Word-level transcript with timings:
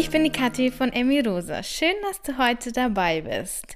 Ich 0.00 0.08
bin 0.08 0.24
die 0.24 0.30
Kathi 0.30 0.70
von 0.70 0.94
Emi 0.94 1.20
Rosa. 1.20 1.62
Schön, 1.62 1.92
dass 2.08 2.22
du 2.22 2.38
heute 2.38 2.72
dabei 2.72 3.20
bist. 3.20 3.74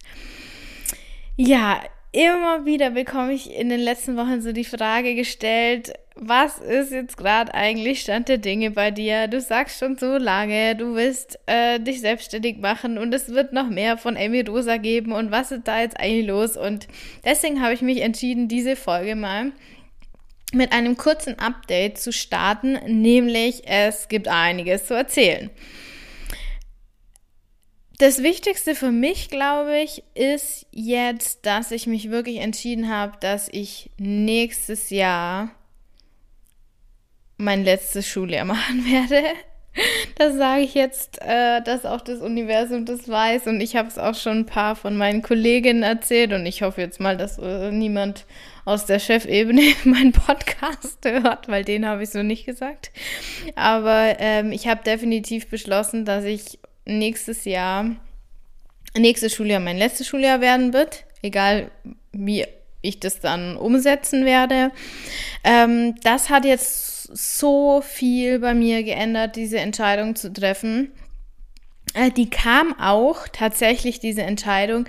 Ja, 1.37 1.83
immer 2.13 2.65
wieder 2.65 2.93
bekomme 2.93 3.35
ich 3.35 3.55
in 3.55 3.69
den 3.69 3.81
letzten 3.81 4.17
Wochen 4.17 4.41
so 4.41 4.53
die 4.53 4.65
Frage 4.65 5.17
gestellt, 5.17 5.93
was 6.15 6.61
ist 6.61 6.93
jetzt 6.93 7.19
gerade 7.19 7.53
eigentlich 7.53 8.01
Stand 8.01 8.31
der 8.31 8.39
Dinge 8.39 8.71
bei 8.71 8.91
dir? 8.91 9.29
Du 9.29 9.39
sagst 9.39 9.79
schon 9.79 9.99
so 9.99 10.17
lange, 10.17 10.75
du 10.77 10.95
willst 10.95 11.39
äh, 11.45 11.79
dich 11.79 12.01
selbstständig 12.01 12.57
machen 12.57 12.97
und 12.97 13.13
es 13.13 13.29
wird 13.29 13.53
noch 13.53 13.69
mehr 13.69 13.99
von 13.99 14.17
Amy 14.17 14.41
Rosa 14.41 14.79
geben 14.79 15.13
und 15.13 15.31
was 15.31 15.53
ist 15.53 15.69
da 15.69 15.83
jetzt 15.83 16.01
eigentlich 16.01 16.27
los? 16.27 16.57
Und 16.57 16.89
deswegen 17.27 17.61
habe 17.61 17.75
ich 17.75 17.83
mich 17.83 18.01
entschieden, 18.01 18.49
diese 18.49 18.77
Folge 18.77 19.15
mal 19.15 19.53
mit 20.55 20.73
einem 20.73 20.97
kurzen 20.97 21.39
Update 21.39 21.99
zu 21.99 22.15
starten, 22.15 22.79
nämlich 22.87 23.65
es 23.67 24.09
gibt 24.09 24.27
einiges 24.27 24.87
zu 24.87 24.95
erzählen. 24.95 25.51
Das 27.99 28.25
Wichtigste 28.25 28.75
für 28.75 28.91
mich, 28.91 29.29
glaube 29.29 29.79
ich, 29.79 30.03
ist 30.15 30.67
jetzt, 30.73 31.47
dass 31.47 31.71
ich 31.71 31.87
mich 31.87 32.11
wirklich 32.11 32.39
entschieden 32.39 32.89
habe, 32.89 33.17
dass 33.21 33.49
ich 33.49 33.91
nächstes 33.99 34.91
Jahr 34.91 35.51
mein 37.37 37.63
letztes 37.63 38.07
Schuljahr 38.09 38.45
machen 38.45 38.85
werde. 38.85 39.23
Das 40.17 40.37
sage 40.37 40.63
ich 40.63 40.75
jetzt, 40.75 41.21
äh, 41.23 41.61
dass 41.63 41.85
auch 41.85 42.01
das 42.01 42.21
Universum 42.21 42.85
das 42.85 43.09
weiß 43.09 43.49
und 43.49 43.61
ich 43.61 43.75
habe 43.75 43.89
es 43.89 43.99
auch 43.99 44.15
schon 44.15 44.39
ein 44.39 44.47
paar 44.47 44.77
von 44.77 44.97
meinen 44.97 45.21
Kolleginnen 45.21 45.83
erzählt 45.83 46.33
und 46.33 46.47
ich 46.47 46.63
hoffe 46.63 46.81
jetzt 46.81 47.01
mal, 47.01 47.17
dass 47.17 47.39
äh, 47.39 47.73
niemand 47.73 48.25
aus 48.65 48.87
der 48.87 49.01
Chefebene 49.01 49.63
meinen 49.85 50.13
Podcast 50.13 50.99
hört, 51.05 51.49
weil 51.49 51.65
den 51.65 51.87
habe 51.87 52.05
ich 52.05 52.11
so 52.11 52.23
nicht 52.23 52.47
gesagt. 52.47 52.93
Aber 53.57 54.15
ähm, 54.21 54.53
ich 54.53 54.69
habe 54.69 54.85
definitiv 54.85 55.49
beschlossen, 55.49 56.05
dass 56.05 56.25
ich 56.25 56.61
nächstes 56.85 57.45
Jahr, 57.45 57.97
nächstes 58.97 59.35
Schuljahr 59.35 59.61
mein 59.61 59.79
letztes 59.79 60.07
Schuljahr 60.07 60.41
werden 60.41 60.73
wird, 60.73 61.05
egal 61.23 61.71
wie 62.13 62.47
ich 62.83 63.01
das 63.01 63.21
dann 63.21 63.57
umsetzen 63.57 64.25
werde. 64.25 64.71
Ähm, 65.43 65.95
das 66.03 66.31
hat 66.31 66.45
jetzt 66.45 67.05
so 67.05 67.81
viel 67.81 68.39
bei 68.39 68.55
mir 68.55 68.83
geändert, 68.83 69.37
diese 69.37 69.59
Entscheidung 69.59 70.17
zu 70.17 70.33
treffen. 70.33 70.93
Äh, 71.95 72.11
die 72.11 72.29
kam 72.29 72.79
auch 72.79 73.29
tatsächlich, 73.29 74.01
diese 74.01 74.23
Entscheidung, 74.23 74.87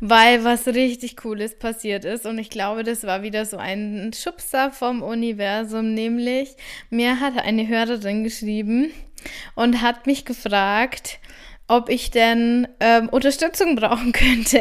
weil 0.00 0.44
was 0.44 0.66
richtig 0.66 1.16
Cooles 1.16 1.58
passiert 1.58 2.04
ist. 2.04 2.26
Und 2.26 2.38
ich 2.38 2.50
glaube, 2.50 2.84
das 2.84 3.04
war 3.04 3.22
wieder 3.22 3.44
so 3.44 3.56
ein 3.56 4.12
Schubser 4.14 4.70
vom 4.70 5.02
Universum, 5.02 5.94
nämlich 5.94 6.50
mir 6.90 7.20
hat 7.20 7.38
eine 7.38 7.66
Hörerin 7.66 8.24
geschrieben 8.24 8.92
und 9.54 9.82
hat 9.82 10.06
mich 10.06 10.24
gefragt, 10.24 11.18
ob 11.68 11.88
ich 11.88 12.10
denn 12.10 12.68
ähm, 12.80 13.08
Unterstützung 13.08 13.76
brauchen 13.76 14.12
könnte 14.12 14.60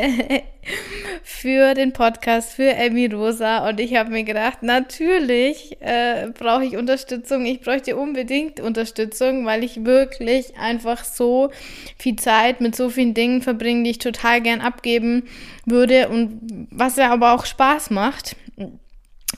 für 1.23 1.73
den 1.73 1.91
Podcast, 1.91 2.53
für 2.53 2.77
Amy 2.77 3.07
Rosa. 3.07 3.67
Und 3.67 3.79
ich 3.79 3.95
habe 3.95 4.11
mir 4.11 4.23
gedacht, 4.23 4.63
natürlich 4.63 5.77
äh, 5.81 6.29
brauche 6.37 6.63
ich 6.63 6.77
Unterstützung. 6.77 7.45
Ich 7.45 7.61
bräuchte 7.61 7.97
unbedingt 7.97 8.59
Unterstützung, 8.59 9.45
weil 9.45 9.63
ich 9.63 9.83
wirklich 9.83 10.57
einfach 10.57 11.03
so 11.03 11.51
viel 11.97 12.15
Zeit 12.15 12.61
mit 12.61 12.75
so 12.75 12.89
vielen 12.89 13.13
Dingen 13.13 13.41
verbringe, 13.41 13.83
die 13.83 13.91
ich 13.91 13.99
total 13.99 14.41
gern 14.41 14.61
abgeben 14.61 15.23
würde 15.65 16.07
und 16.09 16.67
was 16.71 16.95
ja 16.95 17.11
aber 17.11 17.33
auch 17.33 17.45
Spaß 17.45 17.89
macht. 17.89 18.35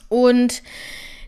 Und 0.08 0.62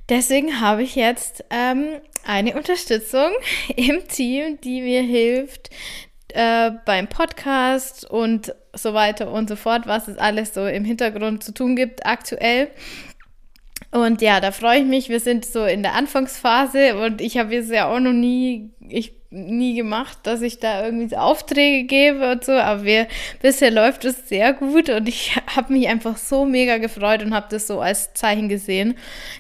deswegen 0.09 0.61
habe 0.61 0.83
ich 0.83 0.95
jetzt 0.95 1.45
ähm, 1.51 1.87
eine 2.27 2.57
Unterstützung 2.57 3.31
im 3.77 4.07
Team, 4.09 4.59
die 4.63 4.81
mir 4.83 5.03
hilft, 5.03 5.71
äh, 6.29 6.73
beim 6.85 7.09
Podcast 7.09 8.09
und 8.09 8.55
so 8.75 8.93
weiter 8.93 9.31
und 9.31 9.49
so 9.49 9.57
fort, 9.57 9.87
was 9.87 10.09
es 10.09 10.19
alles 10.19 10.53
so 10.53 10.67
im 10.67 10.85
Hintergrund 10.85 11.43
zu 11.43 11.53
tun 11.53 11.77
gibt 11.77 12.05
aktuell. 12.05 12.69
Und 13.91 14.21
ja, 14.21 14.41
da 14.41 14.51
freue 14.53 14.81
ich 14.81 14.85
mich. 14.85 15.09
Wir 15.09 15.21
sind 15.21 15.45
so 15.45 15.65
in 15.65 15.83
der 15.83 15.95
Anfangsphase 15.95 16.97
und 16.99 17.21
ich 17.21 17.39
habe 17.39 17.57
es 17.57 17.71
ja 17.71 17.89
auch 17.89 18.01
noch 18.01 18.13
nie, 18.13 18.71
ich 18.81 19.15
nie 19.37 19.75
gemacht, 19.75 20.19
dass 20.23 20.43
ich 20.43 20.59
da 20.59 20.85
irgendwie 20.85 21.09
so 21.09 21.17
Aufträge 21.17 21.87
gebe 21.87 22.33
und 22.33 22.45
so. 22.45 22.53
Aber 22.53 22.85
wir, 22.85 23.07
bisher 23.43 23.71
läuft 23.71 24.05
es 24.05 24.29
sehr 24.29 24.53
gut 24.53 24.89
und 24.89 25.09
ich 25.09 25.37
habe 25.55 25.73
mich 25.73 25.89
einfach 25.89 26.17
so 26.17 26.45
mega 26.45 26.79
gefreut 26.79 27.23
und 27.23 27.35
habe 27.35 27.47
das 27.51 27.67
so 27.67 27.81
als 27.81 28.15
Zeichen 28.15 28.49
gesehen, 28.49 28.97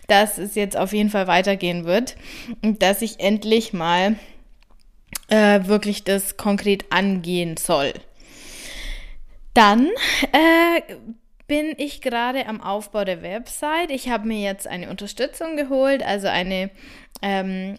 dass 0.06 0.38
es 0.38 0.54
jetzt 0.54 0.76
auf 0.76 0.92
jeden 0.92 1.10
Fall 1.10 1.26
weitergehen 1.26 1.84
wird 1.84 2.16
und 2.62 2.82
dass 2.82 3.02
ich 3.02 3.20
endlich 3.20 3.72
mal 3.72 4.16
äh, 5.28 5.60
wirklich 5.64 6.04
das 6.04 6.36
konkret 6.36 6.84
angehen 6.90 7.56
soll. 7.56 7.92
Dann 9.54 9.88
äh, 10.32 10.94
bin 11.46 11.74
ich 11.78 12.00
gerade 12.00 12.46
am 12.46 12.60
Aufbau 12.60 13.04
der 13.04 13.22
Website. 13.22 13.90
Ich 13.90 14.08
habe 14.08 14.26
mir 14.26 14.40
jetzt 14.40 14.66
eine 14.66 14.90
Unterstützung 14.90 15.56
geholt, 15.56 16.02
also 16.02 16.28
eine, 16.28 16.70
ähm, 17.22 17.78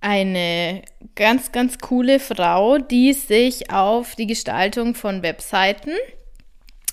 eine 0.00 0.82
ganz, 1.14 1.52
ganz 1.52 1.78
coole 1.78 2.20
Frau, 2.20 2.78
die 2.78 3.12
sich 3.12 3.70
auf 3.70 4.14
die 4.14 4.26
Gestaltung 4.26 4.94
von 4.94 5.22
Webseiten 5.22 5.92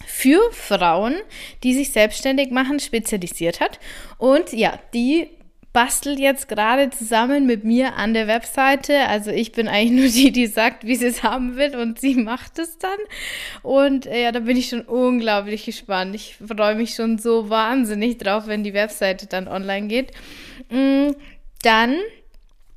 für 0.05 0.51
Frauen, 0.51 1.15
die 1.63 1.73
sich 1.73 1.91
selbstständig 1.91 2.51
machen, 2.51 2.79
spezialisiert 2.79 3.59
hat. 3.59 3.79
Und 4.17 4.53
ja, 4.53 4.79
die 4.93 5.29
bastelt 5.77 6.17
jetzt 6.17 6.47
gerade 6.47 6.89
zusammen 6.89 7.45
mit 7.45 7.63
mir 7.63 7.97
an 7.97 8.15
der 8.15 8.27
Webseite. 8.27 9.07
Also 9.09 9.29
ich 9.29 9.51
bin 9.51 9.67
eigentlich 9.67 9.91
nur 9.91 10.09
die, 10.09 10.31
die 10.31 10.47
sagt, 10.47 10.87
wie 10.87 10.95
sie 10.95 11.05
es 11.05 11.21
haben 11.21 11.55
will 11.55 11.75
und 11.75 11.99
sie 11.99 12.15
macht 12.15 12.57
es 12.57 12.79
dann. 12.79 12.97
Und 13.61 14.07
äh, 14.07 14.23
ja, 14.23 14.31
da 14.31 14.39
bin 14.39 14.57
ich 14.57 14.69
schon 14.69 14.81
unglaublich 14.81 15.65
gespannt. 15.65 16.15
Ich 16.15 16.37
freue 16.37 16.73
mich 16.75 16.95
schon 16.95 17.19
so 17.19 17.49
wahnsinnig 17.49 18.17
drauf, 18.17 18.47
wenn 18.47 18.63
die 18.63 18.73
Webseite 18.73 19.27
dann 19.27 19.47
online 19.47 19.87
geht. 19.87 20.13
Mm, 20.71 21.11
dann 21.61 21.95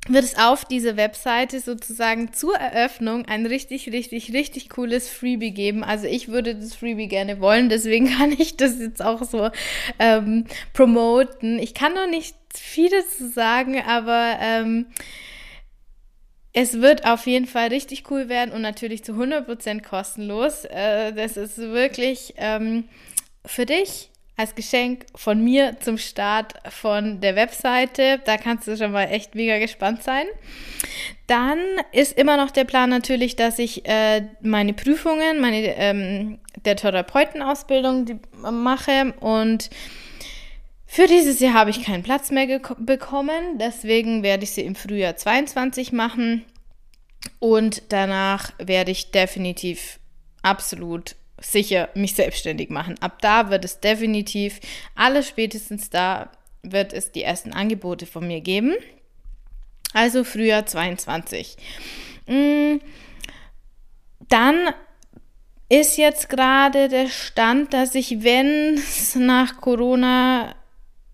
wird 0.09 0.25
es 0.25 0.37
auf 0.37 0.65
dieser 0.65 0.97
Webseite 0.97 1.61
sozusagen 1.61 2.33
zur 2.33 2.57
Eröffnung 2.57 3.27
ein 3.27 3.47
richtig, 3.47 3.93
richtig, 3.93 4.33
richtig 4.33 4.71
cooles 4.71 5.09
Freebie 5.09 5.53
geben. 5.53 5.85
Also 5.85 6.07
ich 6.07 6.29
würde 6.29 6.55
das 6.55 6.75
Freebie 6.75 7.07
gerne 7.07 7.41
wollen, 7.41 7.69
deswegen 7.69 8.11
kann 8.19 8.33
ich 8.33 8.57
das 8.57 8.79
jetzt 8.79 9.03
auch 9.03 9.23
so 9.23 9.51
ähm, 9.99 10.47
promoten. 10.73 11.59
Ich 11.59 11.75
kann 11.75 11.95
noch 11.95 12.09
nicht 12.09 12.35
vieles 12.55 13.19
zu 13.19 13.29
sagen, 13.29 13.81
aber 13.87 14.37
ähm, 14.41 14.87
es 16.53 16.81
wird 16.81 17.07
auf 17.07 17.27
jeden 17.27 17.47
Fall 17.47 17.69
richtig 17.69 18.11
cool 18.11 18.29
werden 18.29 18.53
und 18.53 18.63
natürlich 18.63 19.05
zu 19.05 19.13
100% 19.13 19.83
kostenlos. 19.83 20.65
Äh, 20.65 21.13
das 21.13 21.37
ist 21.37 21.59
wirklich 21.59 22.35
ähm, 22.39 22.85
für 23.45 23.67
dich 23.67 24.10
als 24.41 24.55
Geschenk 24.55 25.05
von 25.15 25.45
mir 25.45 25.77
zum 25.81 25.99
Start 25.99 26.55
von 26.71 27.21
der 27.21 27.37
Webseite. 27.37 28.21
Da 28.25 28.39
kannst 28.39 28.67
du 28.67 28.77
schon 28.77 28.93
mal 28.93 29.05
echt 29.05 29.35
mega 29.35 29.59
gespannt 29.59 30.03
sein. 30.03 30.25
Dann 31.27 31.59
ist 31.93 32.17
immer 32.19 32.37
noch 32.39 32.51
der 32.51 32.65
Plan 32.65 32.89
natürlich, 32.89 33.37
dass 33.37 33.59
ich 33.59 33.87
äh, 33.87 34.23
meine 34.41 34.73
Prüfungen, 34.73 35.41
meine 35.41 35.77
ähm, 35.77 36.39
der 36.65 36.77
Therapeutenausbildung 36.77 38.21
mache 38.51 39.15
und 39.21 39.71
für 40.87 41.07
dieses 41.07 41.39
Jahr 41.39 41.55
habe 41.55 41.71
ich 41.71 41.85
keinen 41.85 42.03
Platz 42.03 42.33
mehr 42.33 42.61
bekommen, 42.79 43.59
deswegen 43.59 44.25
werde 44.25 44.43
ich 44.43 44.51
sie 44.51 44.63
im 44.63 44.75
Frühjahr 44.75 45.15
22 45.15 45.93
machen 45.93 46.45
und 47.39 47.85
danach 47.91 48.53
werde 48.59 48.91
ich 48.91 49.13
definitiv 49.13 50.01
absolut 50.43 51.15
sicher 51.41 51.89
mich 51.95 52.15
selbstständig 52.15 52.71
machen. 52.71 52.97
Ab 53.01 53.21
da 53.21 53.51
wird 53.51 53.65
es 53.65 53.81
definitiv, 53.81 54.61
alles 54.95 55.29
spätestens 55.29 55.91
da 55.91 56.31
wird 56.63 56.93
es 56.93 57.11
die 57.13 57.23
ersten 57.23 57.53
Angebote 57.53 58.07
von 58.07 58.27
mir 58.27 58.41
geben. 58.41 58.75
Also 59.93 60.25
Frühjahr 60.25 60.67
22. 60.67 61.57
Mm, 62.27 62.77
dann 64.29 64.69
ist 65.69 65.97
jetzt 65.97 66.29
gerade 66.29 66.89
der 66.89 67.09
Stand, 67.09 67.73
dass 67.73 67.95
ich, 67.95 68.23
wenn 68.23 68.75
es 68.75 69.15
nach 69.15 69.61
Corona 69.61 70.55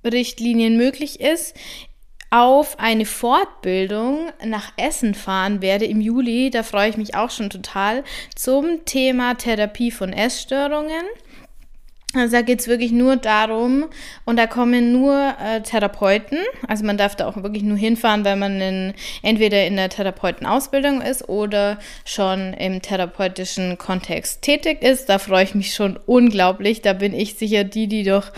Richtlinien 0.04 0.76
möglich 0.76 1.20
ist, 1.20 1.56
auf 2.36 2.78
eine 2.78 3.06
Fortbildung 3.06 4.30
nach 4.44 4.70
Essen 4.76 5.14
fahren 5.14 5.62
werde 5.62 5.86
im 5.86 6.02
Juli. 6.02 6.50
Da 6.50 6.64
freue 6.64 6.90
ich 6.90 6.98
mich 6.98 7.14
auch 7.14 7.30
schon 7.30 7.48
total 7.48 8.04
zum 8.34 8.84
Thema 8.84 9.36
Therapie 9.36 9.90
von 9.90 10.12
Essstörungen. 10.12 11.06
Also 12.14 12.36
da 12.36 12.42
geht 12.42 12.60
es 12.60 12.68
wirklich 12.68 12.92
nur 12.92 13.16
darum, 13.16 13.86
und 14.24 14.38
da 14.38 14.46
kommen 14.46 14.92
nur 14.92 15.34
äh, 15.42 15.60
Therapeuten. 15.62 16.38
Also 16.66 16.84
man 16.84 16.96
darf 16.96 17.16
da 17.16 17.26
auch 17.26 17.36
wirklich 17.42 17.64
nur 17.64 17.76
hinfahren, 17.76 18.24
wenn 18.24 18.38
man 18.38 18.60
in, 18.60 18.94
entweder 19.22 19.66
in 19.66 19.76
der 19.76 19.90
Therapeutenausbildung 19.90 21.02
ist 21.02 21.28
oder 21.28 21.78
schon 22.04 22.54
im 22.54 22.80
therapeutischen 22.80 23.76
Kontext 23.76 24.42
tätig 24.42 24.82
ist. 24.82 25.08
Da 25.08 25.18
freue 25.18 25.44
ich 25.44 25.54
mich 25.54 25.74
schon 25.74 25.98
unglaublich. 26.06 26.80
Da 26.80 26.92
bin 26.92 27.12
ich 27.12 27.34
sicher 27.34 27.64
die, 27.64 27.88
die 27.88 28.04
doch 28.04 28.32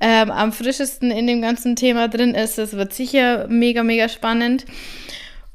ähm, 0.00 0.30
am 0.30 0.52
frischesten 0.52 1.10
in 1.10 1.26
dem 1.26 1.40
ganzen 1.40 1.76
Thema 1.76 2.08
drin 2.08 2.34
ist. 2.34 2.58
Das 2.58 2.74
wird 2.74 2.92
sicher 2.92 3.48
mega, 3.48 3.82
mega 3.82 4.08
spannend. 4.08 4.66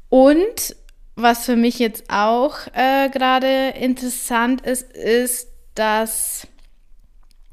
Und 0.08 0.76
was 1.14 1.44
für 1.46 1.56
mich 1.56 1.78
jetzt 1.78 2.04
auch 2.08 2.56
äh, 2.74 3.08
gerade 3.10 3.74
interessant 3.80 4.62
ist, 4.62 4.90
ist, 4.92 5.48
dass 5.74 6.46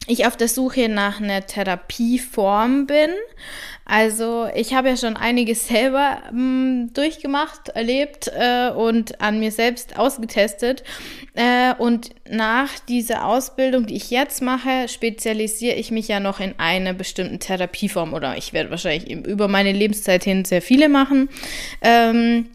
ich 0.07 0.25
auf 0.25 0.38
der 0.38 0.48
Suche 0.48 0.89
nach 0.89 1.21
einer 1.21 1.45
Therapieform 1.45 2.88
bin. 2.88 3.09
Also 3.86 4.48
ich 4.54 4.74
habe 4.74 4.89
ja 4.89 4.98
schon 4.98 5.15
einiges 5.15 5.68
selber 5.68 6.18
mh, 6.31 6.31
hm, 6.31 6.94
durchgemacht, 6.94 7.69
erlebt 7.69 8.30
äh, 8.33 8.69
und 8.71 9.21
an 9.21 9.39
mir 9.39 9.51
selbst 9.51 9.98
ausgetestet. 9.98 10.83
Äh, 11.36 11.74
und 11.77 12.09
nach 12.30 12.80
dieser 12.80 13.25
Ausbildung, 13.25 13.86
die 13.86 13.95
ich 13.95 14.09
jetzt 14.09 14.42
mache, 14.42 14.88
spezialisiere 14.89 15.75
ich 15.75 15.92
mich 15.92 16.07
ja 16.07 16.19
noch 16.19 16.39
in 16.39 16.56
einer 16.57 16.94
bestimmten 16.94 17.39
Therapieform 17.39 18.13
oder 18.13 18.38
ich 18.38 18.54
werde 18.54 18.71
wahrscheinlich 18.71 19.09
über 19.09 19.48
meine 19.48 19.71
Lebenszeit 19.71 20.24
hin 20.24 20.44
sehr 20.44 20.62
viele 20.62 20.89
machen. 20.89 21.30
Ähm, 21.81 22.48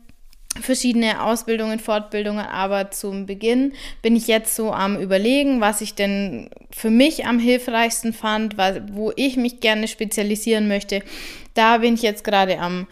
verschiedene 0.60 1.22
Ausbildungen, 1.22 1.78
Fortbildungen, 1.78 2.44
aber 2.44 2.90
zum 2.90 3.26
Beginn 3.26 3.72
bin 4.02 4.16
ich 4.16 4.26
jetzt 4.26 4.54
so 4.54 4.72
am 4.72 5.00
Überlegen, 5.00 5.60
was 5.60 5.80
ich 5.80 5.94
denn 5.94 6.50
für 6.70 6.90
mich 6.90 7.26
am 7.26 7.38
hilfreichsten 7.38 8.12
fand, 8.12 8.56
wo 8.92 9.12
ich 9.16 9.36
mich 9.36 9.60
gerne 9.60 9.88
spezialisieren 9.88 10.68
möchte. 10.68 11.02
Da 11.54 11.78
bin 11.78 11.94
ich 11.94 12.02
jetzt 12.02 12.24
gerade 12.24 12.58
am 12.58 12.86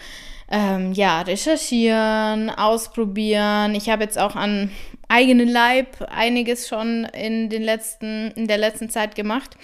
ähm, 0.51 0.93
ja, 0.93 1.23
recherchieren, 1.23 2.51
ausprobieren. 2.51 3.75
Ich 3.75 3.89
habe 3.89 4.03
jetzt 4.03 4.19
auch 4.19 4.35
an 4.35 4.71
eigenen 5.09 5.49
Leib 5.49 6.09
einiges 6.11 6.69
schon 6.69 7.05
in 7.05 7.49
den 7.51 7.63
letzten, 7.63 8.33
in 8.33 8.47
der 8.47 8.59
letzten 8.59 8.91
Zeit 8.91 9.15
gemacht. 9.15 9.57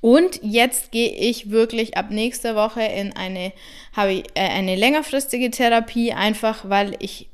Und 0.00 0.40
jetzt 0.42 0.92
gehe 0.92 1.10
ich 1.10 1.50
wirklich 1.50 1.96
ab 1.96 2.10
nächster 2.10 2.54
Woche 2.54 2.82
in 2.82 3.14
eine, 3.14 3.52
habe 3.94 4.12
ich, 4.12 4.24
äh, 4.34 4.40
eine 4.40 4.76
längerfristige 4.76 5.50
Therapie, 5.50 6.12
einfach 6.12 6.68
weil 6.68 6.96
ich 6.98 7.28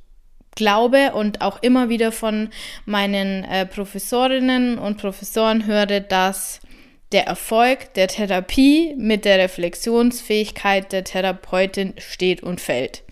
glaube 0.55 1.13
und 1.13 1.43
auch 1.43 1.63
immer 1.63 1.89
wieder 1.89 2.13
von 2.13 2.51
meinen 2.87 3.45
äh, 3.45 3.67
Professorinnen 3.67 4.79
und 4.79 4.97
Professoren 4.97 5.67
höre, 5.67 6.01
dass 6.01 6.61
der 7.13 7.27
Erfolg 7.27 7.95
der 7.95 8.09
Therapie 8.09 8.95
mit 8.97 9.25
der 9.25 9.39
Reflexionsfähigkeit 9.39 10.91
der 10.93 11.05
Therapeutin 11.05 11.95
steht 11.99 12.43
und 12.43 12.61
fällt. 12.61 13.05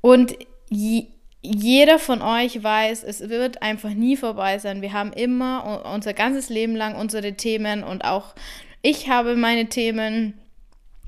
Und 0.00 0.34
je, 0.70 1.06
jeder 1.54 1.98
von 1.98 2.22
euch 2.22 2.62
weiß, 2.62 3.04
es 3.04 3.28
wird 3.28 3.62
einfach 3.62 3.90
nie 3.90 4.16
vorbei 4.16 4.58
sein. 4.58 4.82
Wir 4.82 4.92
haben 4.92 5.12
immer 5.12 5.84
unser 5.92 6.12
ganzes 6.12 6.48
Leben 6.48 6.74
lang 6.74 6.96
unsere 6.96 7.34
Themen 7.34 7.84
und 7.84 8.04
auch 8.04 8.34
ich 8.82 9.08
habe 9.08 9.36
meine 9.36 9.66
Themen 9.68 10.34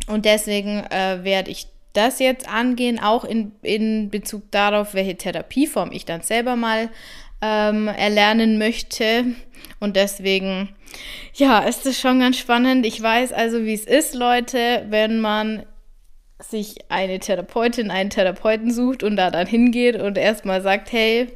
und 0.07 0.25
deswegen 0.25 0.85
äh, 0.91 1.23
werde 1.23 1.51
ich 1.51 1.67
das 1.93 2.19
jetzt 2.19 2.49
angehen, 2.49 2.99
auch 3.01 3.25
in, 3.25 3.53
in 3.63 4.11
Bezug 4.11 4.51
darauf, 4.51 4.95
welche 4.95 5.17
Therapieform 5.17 5.91
ich 5.93 6.05
dann 6.05 6.23
selber 6.23 6.57
mal 6.57 6.91
ähm, 7.41 7.89
erlernen 7.89 8.59
möchte. 8.59 9.25
Und 9.81 9.97
deswegen, 9.97 10.71
ja, 11.35 11.61
ist 11.61 11.87
es 11.87 12.01
schon 12.01 12.21
ganz 12.21 12.39
spannend. 12.39 12.87
Ich 12.87 13.03
weiß 13.03 13.33
also, 13.33 13.65
wie 13.65 13.75
es 13.75 13.85
ist, 13.85 14.15
Leute, 14.15 14.87
wenn 14.89 15.21
man 15.21 15.65
sich 16.41 16.77
eine 16.89 17.19
Therapeutin, 17.19 17.91
einen 17.91 18.11
Therapeuten 18.11 18.73
sucht 18.73 19.03
und 19.03 19.17
da 19.17 19.31
dann 19.31 19.47
hingeht 19.47 19.97
und 19.97 20.17
erstmal 20.17 20.63
sagt, 20.63 20.93
hey, 20.93 21.29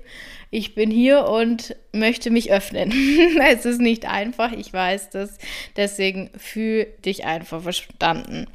ich 0.50 0.75
bin 0.75 0.90
hier 0.90 1.28
und 1.28 1.75
möchte 1.93 2.31
mich 2.31 2.52
öffnen. 2.52 2.93
es 3.50 3.64
ist 3.64 3.81
nicht 3.81 4.06
einfach, 4.06 4.52
ich 4.52 4.72
weiß 4.72 5.10
das. 5.10 5.38
Deswegen 5.76 6.31
fühl 6.37 6.87
dich 7.04 7.25
einfach 7.25 7.62
verstanden. 7.62 8.46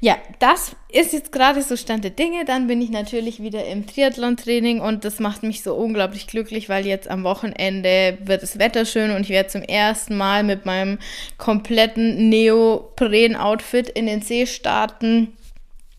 Ja, 0.00 0.16
das 0.38 0.76
ist 0.90 1.12
jetzt 1.12 1.32
gerade 1.32 1.60
so 1.62 1.76
Stand 1.76 2.04
der 2.04 2.12
Dinge. 2.12 2.44
Dann 2.44 2.68
bin 2.68 2.80
ich 2.80 2.90
natürlich 2.90 3.42
wieder 3.42 3.66
im 3.66 3.86
Triathlon-Training 3.86 4.80
und 4.80 5.04
das 5.04 5.18
macht 5.18 5.42
mich 5.42 5.62
so 5.62 5.74
unglaublich 5.74 6.28
glücklich, 6.28 6.68
weil 6.68 6.86
jetzt 6.86 7.10
am 7.10 7.24
Wochenende 7.24 8.18
wird 8.22 8.42
das 8.42 8.58
Wetter 8.58 8.84
schön 8.84 9.10
und 9.10 9.22
ich 9.22 9.30
werde 9.30 9.48
zum 9.48 9.62
ersten 9.62 10.16
Mal 10.16 10.44
mit 10.44 10.66
meinem 10.66 10.98
kompletten 11.36 12.28
Neopren-Outfit 12.28 13.88
in 13.88 14.06
den 14.06 14.22
See 14.22 14.46
starten. 14.46 15.32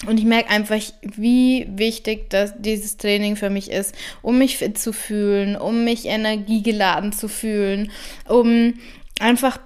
Und 0.08 0.18
ich 0.18 0.26
merke 0.26 0.50
einfach, 0.50 0.80
wie 1.02 1.68
wichtig 1.70 2.30
das, 2.30 2.54
dieses 2.58 2.96
Training 2.96 3.36
für 3.36 3.50
mich 3.50 3.70
ist, 3.70 3.94
um 4.22 4.38
mich 4.38 4.58
fit 4.58 4.78
zu 4.78 4.94
fühlen, 4.94 5.58
um 5.58 5.84
mich 5.84 6.06
energiegeladen 6.06 7.12
zu 7.12 7.28
fühlen, 7.28 7.92
um 8.26 8.76
einfach 9.20 9.60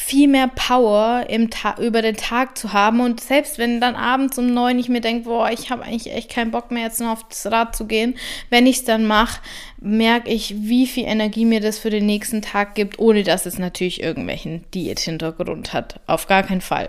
viel 0.00 0.28
mehr 0.28 0.48
Power 0.48 1.26
im 1.28 1.50
Ta 1.50 1.76
über 1.78 2.02
den 2.02 2.16
Tag 2.16 2.56
zu 2.56 2.72
haben 2.72 3.00
und 3.00 3.20
selbst 3.20 3.58
wenn 3.58 3.80
dann 3.80 3.94
abends 3.94 4.38
um 4.38 4.52
neun 4.52 4.78
ich 4.78 4.88
mir 4.88 5.00
denke, 5.00 5.24
boah, 5.28 5.50
ich 5.50 5.70
habe 5.70 5.82
eigentlich 5.82 6.12
echt 6.12 6.30
keinen 6.30 6.50
Bock 6.50 6.70
mehr 6.70 6.84
jetzt 6.84 7.00
noch 7.00 7.10
auf 7.10 7.28
das 7.28 7.46
Rad 7.46 7.76
zu 7.76 7.86
gehen, 7.86 8.16
wenn 8.48 8.66
ich 8.66 8.78
es 8.78 8.84
dann 8.84 9.06
mache, 9.06 9.40
merke 9.80 10.30
ich, 10.30 10.54
wie 10.56 10.86
viel 10.86 11.04
Energie 11.04 11.44
mir 11.44 11.60
das 11.60 11.78
für 11.78 11.90
den 11.90 12.06
nächsten 12.06 12.42
Tag 12.42 12.74
gibt, 12.74 12.98
ohne 12.98 13.22
dass 13.22 13.46
es 13.46 13.58
natürlich 13.58 14.02
irgendwelchen 14.02 14.64
Diät-Hintergrund 14.72 15.72
hat. 15.72 16.00
Auf 16.06 16.26
gar 16.26 16.42
keinen 16.42 16.60
Fall. 16.60 16.88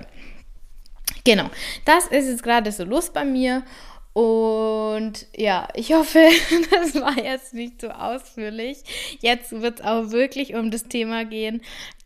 Genau, 1.23 1.49
das 1.85 2.07
ist 2.07 2.27
jetzt 2.27 2.43
gerade 2.43 2.71
so 2.71 2.83
los 2.83 3.11
bei 3.11 3.25
mir 3.25 3.63
und 4.13 5.27
ja, 5.37 5.69
ich 5.73 5.93
hoffe, 5.93 6.19
das 6.71 6.95
war 6.95 7.17
jetzt 7.17 7.53
nicht 7.53 7.79
so 7.79 7.89
ausführlich. 7.89 8.79
Jetzt 9.21 9.51
wird 9.51 9.79
es 9.79 9.85
auch 9.85 10.11
wirklich 10.11 10.53
um 10.55 10.69
das 10.69 10.83
Thema 10.83 11.23
gehen, 11.23 11.61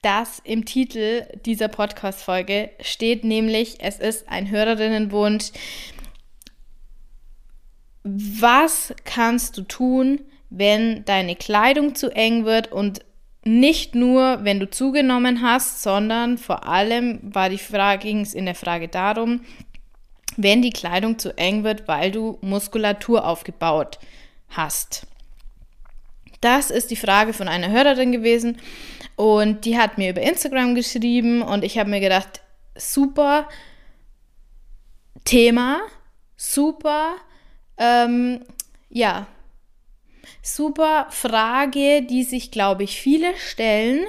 das 0.06 0.40
im 0.44 0.66
Titel 0.66 1.26
dieser 1.46 1.68
Podcast-Folge 1.68 2.70
steht, 2.80 3.24
nämlich 3.24 3.78
es 3.80 3.98
ist 3.98 4.30
ein 4.30 4.52
Hörerinnenwunsch. 4.52 5.46
Was 8.04 8.94
kannst 9.04 9.58
du 9.58 9.64
tun, 9.64 10.22
wenn 10.52 11.04
deine 11.06 11.36
Kleidung 11.36 11.96
zu 11.96 12.16
eng 12.16 12.46
wird 12.46 12.72
und 12.72 13.04
nicht 13.44 13.96
nur, 13.96 14.44
wenn 14.44 14.60
du 14.60 14.70
zugenommen 14.70 15.42
hast, 15.42 15.82
sondern 15.82 16.38
vor 16.38 16.68
allem 16.68 17.20
war 17.24 17.50
die 17.50 17.58
Frage, 17.58 18.04
ging 18.04 18.22
es 18.22 18.36
in 18.36 18.46
der 18.46 18.56
Frage 18.56 18.88
darum, 18.88 19.42
wenn 20.38 20.62
die 20.62 20.70
Kleidung 20.70 21.18
zu 21.18 21.36
eng 21.36 21.64
wird, 21.64 21.88
weil 21.88 22.12
du 22.12 22.38
Muskulatur 22.42 23.26
aufgebaut 23.26 23.98
hast. 24.50 25.08
Das 26.42 26.70
ist 26.70 26.92
die 26.92 26.96
Frage 26.96 27.34
von 27.34 27.48
einer 27.48 27.72
Hörerin 27.72 28.12
gewesen 28.12 28.58
und 29.16 29.66
die 29.66 29.78
hat 29.78 29.98
mir 29.98 30.10
über 30.10 30.22
Instagram 30.22 30.76
geschrieben 30.76 31.42
und 31.42 31.64
ich 31.64 31.78
habe 31.78 31.90
mir 31.90 32.00
gedacht, 32.00 32.42
super 32.76 33.48
Thema, 35.24 35.82
super, 36.36 37.16
ähm, 37.78 38.42
ja, 38.90 39.28
super 40.42 41.08
Frage, 41.10 42.04
die 42.04 42.24
sich, 42.24 42.52
glaube 42.52 42.84
ich, 42.84 43.00
viele 43.00 43.36
stellen. 43.38 44.06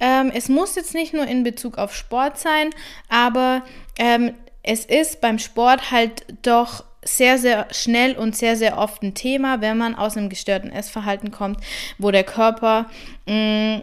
Ähm, 0.00 0.30
es 0.34 0.48
muss 0.48 0.76
jetzt 0.76 0.94
nicht 0.94 1.14
nur 1.14 1.26
in 1.26 1.42
Bezug 1.42 1.78
auf 1.78 1.94
Sport 1.94 2.38
sein, 2.38 2.70
aber 3.08 3.62
ähm, 3.98 4.34
es 4.62 4.84
ist 4.84 5.20
beim 5.20 5.38
Sport 5.38 5.90
halt 5.90 6.24
doch 6.42 6.84
sehr, 7.04 7.38
sehr 7.38 7.68
schnell 7.70 8.16
und 8.16 8.34
sehr, 8.34 8.56
sehr 8.56 8.78
oft 8.78 9.02
ein 9.02 9.14
Thema, 9.14 9.60
wenn 9.60 9.76
man 9.76 9.94
aus 9.94 10.16
einem 10.16 10.30
gestörten 10.30 10.70
Essverhalten 10.70 11.30
kommt, 11.30 11.60
wo 11.98 12.10
der 12.10 12.24
Körper 12.24 12.88
mh, 13.26 13.76
mm, 13.76 13.82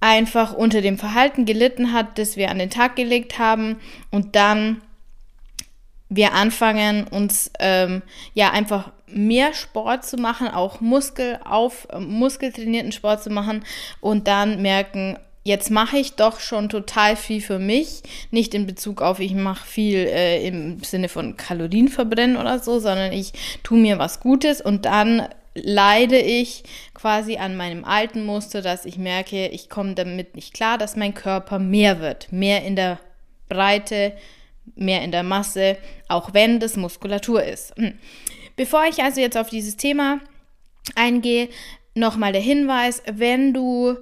einfach 0.00 0.54
unter 0.54 0.80
dem 0.80 0.98
Verhalten 0.98 1.44
gelitten 1.44 1.92
hat, 1.92 2.18
das 2.18 2.36
wir 2.36 2.50
an 2.50 2.58
den 2.58 2.70
Tag 2.70 2.96
gelegt 2.96 3.38
haben 3.38 3.76
und 4.10 4.34
dann 4.34 4.82
wir 6.08 6.32
anfangen, 6.32 7.06
uns 7.06 7.52
ähm, 7.60 8.02
ja 8.34 8.50
einfach 8.50 8.90
mehr 9.06 9.54
Sport 9.54 10.04
zu 10.04 10.16
machen, 10.16 10.48
auch 10.48 10.80
Muskel 10.80 11.38
auf, 11.44 11.86
äh, 11.90 12.00
muskeltrainierten 12.00 12.92
Sport 12.92 13.22
zu 13.22 13.30
machen 13.30 13.64
und 14.00 14.26
dann 14.26 14.60
merken, 14.60 15.18
jetzt 15.44 15.70
mache 15.70 15.98
ich 15.98 16.14
doch 16.14 16.40
schon 16.40 16.68
total 16.68 17.16
viel 17.16 17.40
für 17.40 17.58
mich. 17.58 18.02
Nicht 18.30 18.54
in 18.54 18.66
Bezug 18.66 19.02
auf, 19.02 19.20
ich 19.20 19.34
mache 19.34 19.66
viel 19.66 19.98
äh, 19.98 20.46
im 20.46 20.82
Sinne 20.82 21.08
von 21.08 21.36
Kalorien 21.36 21.88
verbrennen 21.88 22.36
oder 22.36 22.58
so, 22.58 22.78
sondern 22.78 23.12
ich 23.12 23.32
tue 23.62 23.78
mir 23.78 23.98
was 23.98 24.20
Gutes 24.20 24.60
und 24.60 24.84
dann 24.84 25.28
leide 25.62 26.18
ich 26.18 26.64
quasi 26.94 27.36
an 27.36 27.56
meinem 27.56 27.84
alten 27.84 28.24
Muster, 28.24 28.62
dass 28.62 28.84
ich 28.84 28.98
merke, 28.98 29.48
ich 29.48 29.68
komme 29.68 29.94
damit 29.94 30.34
nicht 30.36 30.54
klar, 30.54 30.78
dass 30.78 30.96
mein 30.96 31.14
Körper 31.14 31.58
mehr 31.58 32.00
wird, 32.00 32.32
mehr 32.32 32.64
in 32.64 32.76
der 32.76 32.98
Breite, 33.48 34.12
mehr 34.74 35.02
in 35.02 35.10
der 35.12 35.22
Masse, 35.22 35.76
auch 36.08 36.34
wenn 36.34 36.60
das 36.60 36.76
Muskulatur 36.76 37.42
ist. 37.42 37.76
Hm. 37.76 37.98
Bevor 38.56 38.84
ich 38.84 39.02
also 39.02 39.20
jetzt 39.20 39.36
auf 39.36 39.48
dieses 39.48 39.76
Thema 39.76 40.20
eingehe, 40.94 41.48
nochmal 41.94 42.32
der 42.32 42.40
Hinweis, 42.40 43.02
wenn 43.10 43.52
du 43.52 43.96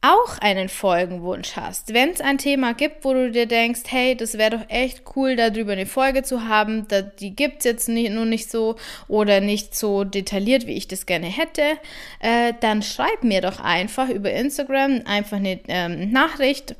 auch 0.00 0.38
einen 0.38 0.68
Folgenwunsch 0.68 1.56
hast, 1.56 1.92
wenn 1.92 2.10
es 2.10 2.20
ein 2.20 2.38
Thema 2.38 2.72
gibt, 2.72 3.04
wo 3.04 3.14
du 3.14 3.32
dir 3.32 3.46
denkst, 3.46 3.82
hey, 3.88 4.16
das 4.16 4.38
wäre 4.38 4.58
doch 4.58 4.64
echt 4.68 5.02
cool, 5.16 5.34
darüber 5.34 5.72
eine 5.72 5.86
Folge 5.86 6.22
zu 6.22 6.46
haben, 6.46 6.86
da, 6.86 7.02
die 7.02 7.34
gibt 7.34 7.58
es 7.58 7.64
jetzt 7.64 7.88
nicht, 7.88 8.12
nur 8.12 8.24
nicht 8.24 8.48
so 8.48 8.76
oder 9.08 9.40
nicht 9.40 9.74
so 9.74 10.04
detailliert, 10.04 10.66
wie 10.66 10.74
ich 10.74 10.86
das 10.86 11.04
gerne 11.04 11.26
hätte, 11.26 11.62
äh, 12.20 12.52
dann 12.60 12.82
schreib 12.82 13.24
mir 13.24 13.40
doch 13.40 13.58
einfach 13.58 14.08
über 14.08 14.30
Instagram 14.30 15.02
einfach 15.04 15.38
eine 15.38 15.58
ähm, 15.66 16.12
Nachricht 16.12 16.76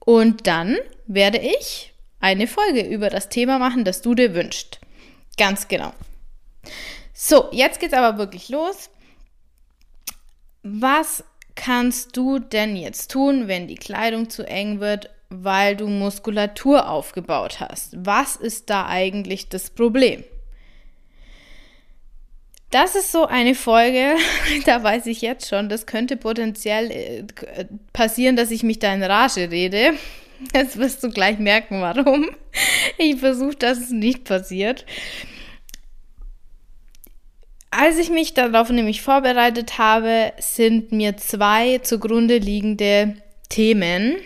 und 0.00 0.48
dann 0.48 0.76
werde 1.06 1.38
ich 1.38 1.92
eine 2.18 2.48
Folge 2.48 2.82
über 2.82 3.10
das 3.10 3.28
Thema 3.28 3.60
machen, 3.60 3.84
das 3.84 4.02
du 4.02 4.16
dir 4.16 4.34
wünschst. 4.34 4.80
Ganz 5.38 5.68
genau. 5.68 5.92
So, 7.14 7.48
jetzt 7.52 7.78
geht's 7.78 7.94
aber 7.94 8.18
wirklich 8.18 8.48
los. 8.48 8.90
Was 10.62 11.24
kannst 11.54 12.16
du 12.16 12.38
denn 12.38 12.76
jetzt 12.76 13.10
tun, 13.10 13.48
wenn 13.48 13.68
die 13.68 13.76
Kleidung 13.76 14.30
zu 14.30 14.46
eng 14.46 14.80
wird, 14.80 15.10
weil 15.28 15.76
du 15.76 15.86
Muskulatur 15.86 16.88
aufgebaut 16.88 17.60
hast? 17.60 17.94
Was 17.96 18.36
ist 18.36 18.70
da 18.70 18.86
eigentlich 18.86 19.48
das 19.48 19.70
Problem? 19.70 20.24
Das 22.70 22.94
ist 22.94 23.10
so 23.10 23.26
eine 23.26 23.56
Folge, 23.56 24.14
da 24.64 24.82
weiß 24.82 25.06
ich 25.06 25.22
jetzt 25.22 25.48
schon, 25.48 25.68
das 25.68 25.86
könnte 25.86 26.16
potenziell 26.16 26.90
äh, 26.90 27.24
passieren, 27.92 28.36
dass 28.36 28.52
ich 28.52 28.62
mich 28.62 28.78
da 28.78 28.94
in 28.94 29.02
Rage 29.02 29.50
rede. 29.50 29.94
Jetzt 30.54 30.78
wirst 30.78 31.04
du 31.04 31.10
gleich 31.10 31.38
merken, 31.38 31.82
warum. 31.82 32.30
Ich 32.96 33.16
versuche, 33.16 33.56
dass 33.56 33.78
es 33.78 33.90
nicht 33.90 34.24
passiert. 34.24 34.86
Als 37.70 37.98
ich 37.98 38.10
mich 38.10 38.34
darauf 38.34 38.70
nämlich 38.70 39.00
vorbereitet 39.00 39.78
habe, 39.78 40.32
sind 40.38 40.90
mir 40.90 41.16
zwei 41.16 41.78
zugrunde 41.78 42.38
liegende 42.38 43.16
Themen 43.48 44.16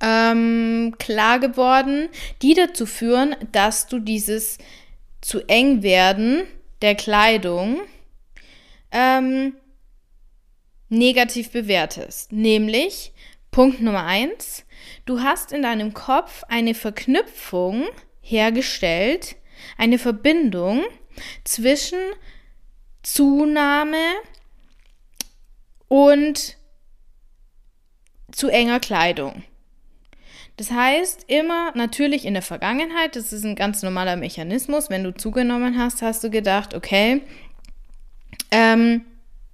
ähm, 0.00 0.94
klar 0.98 1.38
geworden, 1.38 2.08
die 2.42 2.52
dazu 2.52 2.84
führen, 2.84 3.34
dass 3.52 3.86
du 3.86 3.98
dieses 3.98 4.58
zu 5.22 5.48
eng 5.48 5.82
werden 5.82 6.42
der 6.82 6.94
Kleidung 6.94 7.80
ähm, 8.92 9.54
negativ 10.90 11.50
bewertest. 11.50 12.32
Nämlich 12.32 13.12
Punkt 13.50 13.80
Nummer 13.80 14.04
eins, 14.04 14.66
du 15.06 15.20
hast 15.20 15.52
in 15.52 15.62
deinem 15.62 15.94
Kopf 15.94 16.44
eine 16.48 16.74
Verknüpfung 16.74 17.86
hergestellt, 18.20 19.36
eine 19.78 19.98
Verbindung 19.98 20.84
zwischen 21.44 21.98
Zunahme 23.02 24.14
und 25.88 26.56
zu 28.32 28.48
enger 28.48 28.80
Kleidung. 28.80 29.44
Das 30.56 30.70
heißt, 30.70 31.24
immer 31.26 31.72
natürlich 31.74 32.24
in 32.24 32.34
der 32.34 32.42
Vergangenheit, 32.42 33.16
das 33.16 33.32
ist 33.32 33.44
ein 33.44 33.56
ganz 33.56 33.82
normaler 33.82 34.16
Mechanismus, 34.16 34.88
wenn 34.88 35.02
du 35.02 35.12
zugenommen 35.12 35.78
hast, 35.78 36.00
hast 36.02 36.22
du 36.22 36.30
gedacht, 36.30 36.74
okay, 36.74 37.22
ähm, 38.50 39.04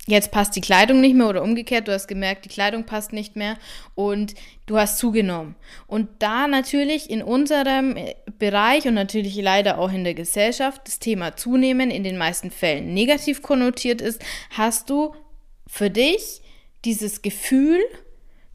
jetzt 0.06 0.30
passt 0.30 0.56
die 0.56 0.60
Kleidung 0.60 1.00
nicht 1.00 1.14
mehr 1.14 1.28
oder 1.28 1.42
umgekehrt, 1.42 1.88
du 1.88 1.92
hast 1.92 2.08
gemerkt, 2.08 2.44
die 2.44 2.48
Kleidung 2.48 2.84
passt 2.84 3.12
nicht 3.12 3.36
mehr 3.36 3.56
und 3.94 4.34
du 4.66 4.78
hast 4.78 4.98
zugenommen. 4.98 5.56
Und 5.86 6.08
da 6.18 6.48
natürlich 6.48 7.10
in 7.10 7.22
unserem 7.22 7.96
äh, 7.96 8.14
Bereich 8.38 8.86
und 8.86 8.94
natürlich 8.94 9.36
leider 9.36 9.78
auch 9.78 9.92
in 9.92 10.04
der 10.04 10.14
Gesellschaft 10.14 10.82
das 10.84 10.98
Thema 10.98 11.36
Zunehmen 11.36 11.90
in 11.90 12.04
den 12.04 12.16
meisten 12.16 12.50
Fällen 12.50 12.94
negativ 12.94 13.42
konnotiert 13.42 14.00
ist, 14.00 14.22
hast 14.50 14.90
du 14.90 15.14
für 15.66 15.90
dich 15.90 16.40
dieses 16.84 17.22
Gefühl, 17.22 17.78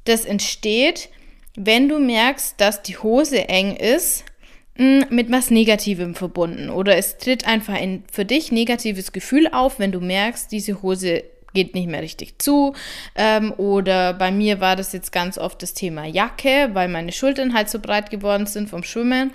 das 0.05 0.25
entsteht, 0.25 1.09
wenn 1.55 1.87
du 1.87 1.99
merkst, 1.99 2.59
dass 2.59 2.81
die 2.81 2.97
Hose 2.97 3.47
eng 3.47 3.75
ist, 3.75 4.25
mm, 4.77 5.03
mit 5.09 5.31
was 5.31 5.51
Negativem 5.51 6.15
verbunden 6.15 6.69
oder 6.69 6.97
es 6.97 7.17
tritt 7.17 7.47
einfach 7.47 7.75
ein 7.75 8.03
für 8.11 8.25
dich 8.25 8.51
negatives 8.51 9.13
Gefühl 9.13 9.47
auf, 9.51 9.79
wenn 9.79 9.91
du 9.91 10.01
merkst, 10.01 10.51
diese 10.51 10.81
Hose 10.81 11.23
geht 11.55 11.74
nicht 11.74 11.89
mehr 11.89 12.03
richtig 12.03 12.39
zu. 12.39 12.75
Ähm, 13.15 13.51
oder 13.57 14.13
bei 14.13 14.29
mir 14.29 14.59
war 14.59 14.75
das 14.75 14.93
jetzt 14.93 15.12
ganz 15.12 15.39
oft 15.39 15.63
das 15.63 15.74
Thema 15.74 16.05
Jacke, 16.05 16.69
weil 16.74 16.88
meine 16.88 17.12
Schultern 17.12 17.55
halt 17.55 17.69
so 17.69 17.79
breit 17.79 18.12
geworden 18.12 18.45
sind 18.45 18.69
vom 18.69 18.83
Schwimmen, 18.83 19.31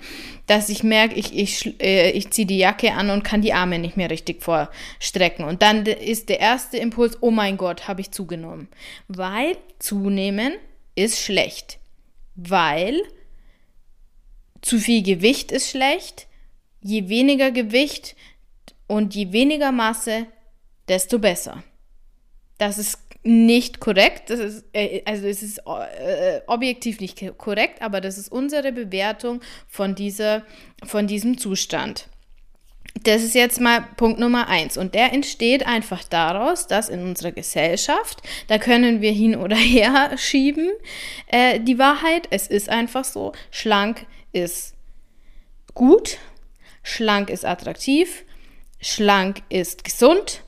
dass 0.47 0.69
ich 0.69 0.83
merke, 0.83 1.15
ich, 1.15 1.37
ich, 1.37 1.81
äh, 1.81 2.11
ich 2.11 2.31
ziehe 2.31 2.47
die 2.47 2.57
Jacke 2.57 2.93
an 2.93 3.09
und 3.09 3.23
kann 3.23 3.41
die 3.41 3.53
Arme 3.53 3.79
nicht 3.79 3.97
mehr 3.97 4.09
richtig 4.09 4.41
vorstrecken. 4.41 5.43
Und 5.43 5.61
dann 5.61 5.85
ist 5.85 6.29
der 6.29 6.39
erste 6.39 6.77
Impuls, 6.77 7.17
oh 7.19 7.31
mein 7.31 7.57
Gott, 7.57 7.89
habe 7.89 7.99
ich 7.99 8.11
zugenommen. 8.11 8.69
Weil 9.09 9.57
zunehmen 9.79 10.53
ist 10.95 11.19
schlecht 11.19 11.81
weil 12.35 13.01
zu 14.61 14.79
viel 14.79 15.03
Gewicht 15.03 15.51
ist 15.51 15.69
schlecht. 15.69 16.27
Je 16.81 17.09
weniger 17.09 17.51
Gewicht 17.51 18.15
und 18.87 19.15
je 19.15 19.31
weniger 19.31 19.71
Masse, 19.71 20.27
desto 20.87 21.19
besser. 21.19 21.63
Das 22.61 22.77
ist 22.77 22.99
nicht 23.23 23.79
korrekt. 23.79 24.29
Das 24.29 24.39
ist, 24.39 24.65
äh, 24.73 25.01
also 25.05 25.25
es 25.25 25.41
ist 25.41 25.61
äh, 25.65 26.41
objektiv 26.45 26.99
nicht 26.99 27.19
korrekt, 27.39 27.81
aber 27.81 28.01
das 28.01 28.19
ist 28.19 28.31
unsere 28.31 28.71
Bewertung 28.71 29.41
von, 29.67 29.95
dieser, 29.95 30.43
von 30.83 31.07
diesem 31.07 31.39
Zustand. 31.39 32.07
Das 33.01 33.23
ist 33.23 33.33
jetzt 33.33 33.59
mal 33.59 33.87
Punkt 33.97 34.19
Nummer 34.19 34.47
eins. 34.47 34.77
Und 34.77 34.93
der 34.93 35.11
entsteht 35.11 35.65
einfach 35.65 36.03
daraus, 36.03 36.67
dass 36.67 36.87
in 36.87 37.01
unserer 37.01 37.31
Gesellschaft, 37.31 38.21
da 38.45 38.59
können 38.59 39.01
wir 39.01 39.11
hin 39.11 39.35
oder 39.35 39.55
her 39.55 40.11
schieben, 40.19 40.69
äh, 41.31 41.59
die 41.59 41.79
Wahrheit, 41.79 42.27
es 42.29 42.45
ist 42.45 42.69
einfach 42.69 43.05
so, 43.05 43.31
schlank 43.49 44.05
ist 44.33 44.75
gut, 45.73 46.19
schlank 46.83 47.31
ist 47.31 47.43
attraktiv, 47.43 48.23
schlank 48.79 49.41
ist 49.49 49.83
gesund, 49.83 50.43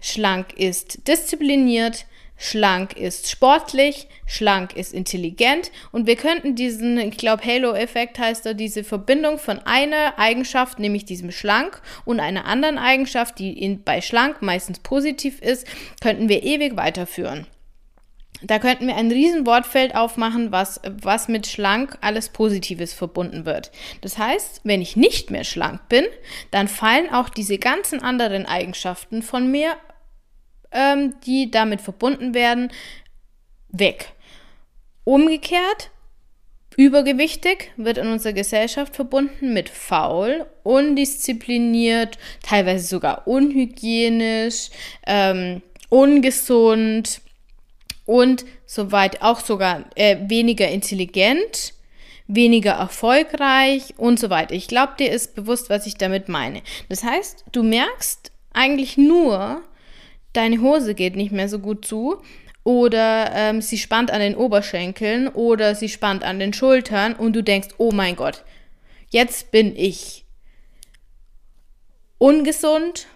schlank 0.00 0.54
ist 0.54 1.06
diszipliniert, 1.08 2.06
Schlank 2.40 2.96
ist 2.96 3.28
sportlich, 3.28 4.06
schlank 4.24 4.76
ist 4.76 4.94
intelligent 4.94 5.72
und 5.90 6.06
wir 6.06 6.14
könnten 6.14 6.54
diesen, 6.54 6.96
ich 6.96 7.16
glaube, 7.16 7.44
Halo-Effekt 7.44 8.20
heißt 8.20 8.46
da, 8.46 8.54
diese 8.54 8.84
Verbindung 8.84 9.38
von 9.38 9.58
einer 9.58 10.20
Eigenschaft, 10.20 10.78
nämlich 10.78 11.04
diesem 11.04 11.32
schlank 11.32 11.82
und 12.04 12.20
einer 12.20 12.44
anderen 12.44 12.78
Eigenschaft, 12.78 13.40
die 13.40 13.60
in, 13.60 13.82
bei 13.82 14.00
schlank 14.00 14.40
meistens 14.40 14.78
positiv 14.78 15.42
ist, 15.42 15.66
könnten 16.00 16.28
wir 16.28 16.44
ewig 16.44 16.76
weiterführen. 16.76 17.48
Da 18.42 18.58
könnten 18.58 18.86
wir 18.86 18.96
ein 18.96 19.10
riesen 19.10 19.46
Wortfeld 19.46 19.94
aufmachen, 19.94 20.52
was, 20.52 20.80
was 21.02 21.28
mit 21.28 21.46
schlank 21.46 21.98
alles 22.00 22.28
Positives 22.28 22.92
verbunden 22.92 23.44
wird. 23.44 23.72
Das 24.00 24.16
heißt, 24.16 24.60
wenn 24.62 24.80
ich 24.80 24.96
nicht 24.96 25.30
mehr 25.30 25.44
schlank 25.44 25.88
bin, 25.88 26.04
dann 26.50 26.68
fallen 26.68 27.10
auch 27.12 27.28
diese 27.28 27.58
ganzen 27.58 28.00
anderen 28.02 28.46
Eigenschaften 28.46 29.22
von 29.22 29.50
mir 29.50 29.76
ähm, 30.72 31.14
die 31.24 31.50
damit 31.50 31.80
verbunden 31.80 32.34
werden, 32.34 32.70
weg. 33.70 34.12
Umgekehrt, 35.04 35.90
übergewichtig 36.76 37.72
wird 37.76 37.98
in 37.98 38.08
unserer 38.08 38.34
Gesellschaft 38.34 38.94
verbunden 38.94 39.52
mit 39.52 39.68
faul, 39.68 40.46
undiszipliniert, 40.62 42.18
teilweise 42.42 42.86
sogar 42.86 43.26
unhygienisch, 43.26 44.70
ähm, 45.06 45.62
ungesund 45.88 47.22
und 48.08 48.46
soweit 48.64 49.20
auch 49.20 49.40
sogar 49.40 49.84
äh, 49.94 50.16
weniger 50.30 50.66
intelligent, 50.66 51.74
weniger 52.26 52.72
erfolgreich 52.72 53.92
und 53.98 54.18
so 54.18 54.30
weiter. 54.30 54.54
Ich 54.54 54.66
glaube, 54.66 54.94
dir 54.98 55.10
ist 55.12 55.34
bewusst, 55.34 55.68
was 55.68 55.86
ich 55.86 55.96
damit 55.96 56.26
meine. 56.26 56.62
Das 56.88 57.04
heißt, 57.04 57.44
du 57.52 57.62
merkst 57.62 58.32
eigentlich 58.54 58.96
nur, 58.96 59.60
deine 60.32 60.62
Hose 60.62 60.94
geht 60.94 61.16
nicht 61.16 61.32
mehr 61.32 61.50
so 61.50 61.58
gut 61.58 61.84
zu 61.84 62.22
oder 62.64 63.30
ähm, 63.34 63.60
sie 63.60 63.76
spannt 63.76 64.10
an 64.10 64.20
den 64.20 64.36
Oberschenkeln 64.36 65.28
oder 65.28 65.74
sie 65.74 65.90
spannt 65.90 66.24
an 66.24 66.38
den 66.38 66.54
Schultern 66.54 67.12
und 67.12 67.36
du 67.36 67.42
denkst, 67.42 67.74
oh 67.76 67.92
mein 67.92 68.16
Gott, 68.16 68.42
jetzt 69.10 69.50
bin 69.50 69.76
ich 69.76 70.24
ungesund, 72.16 73.06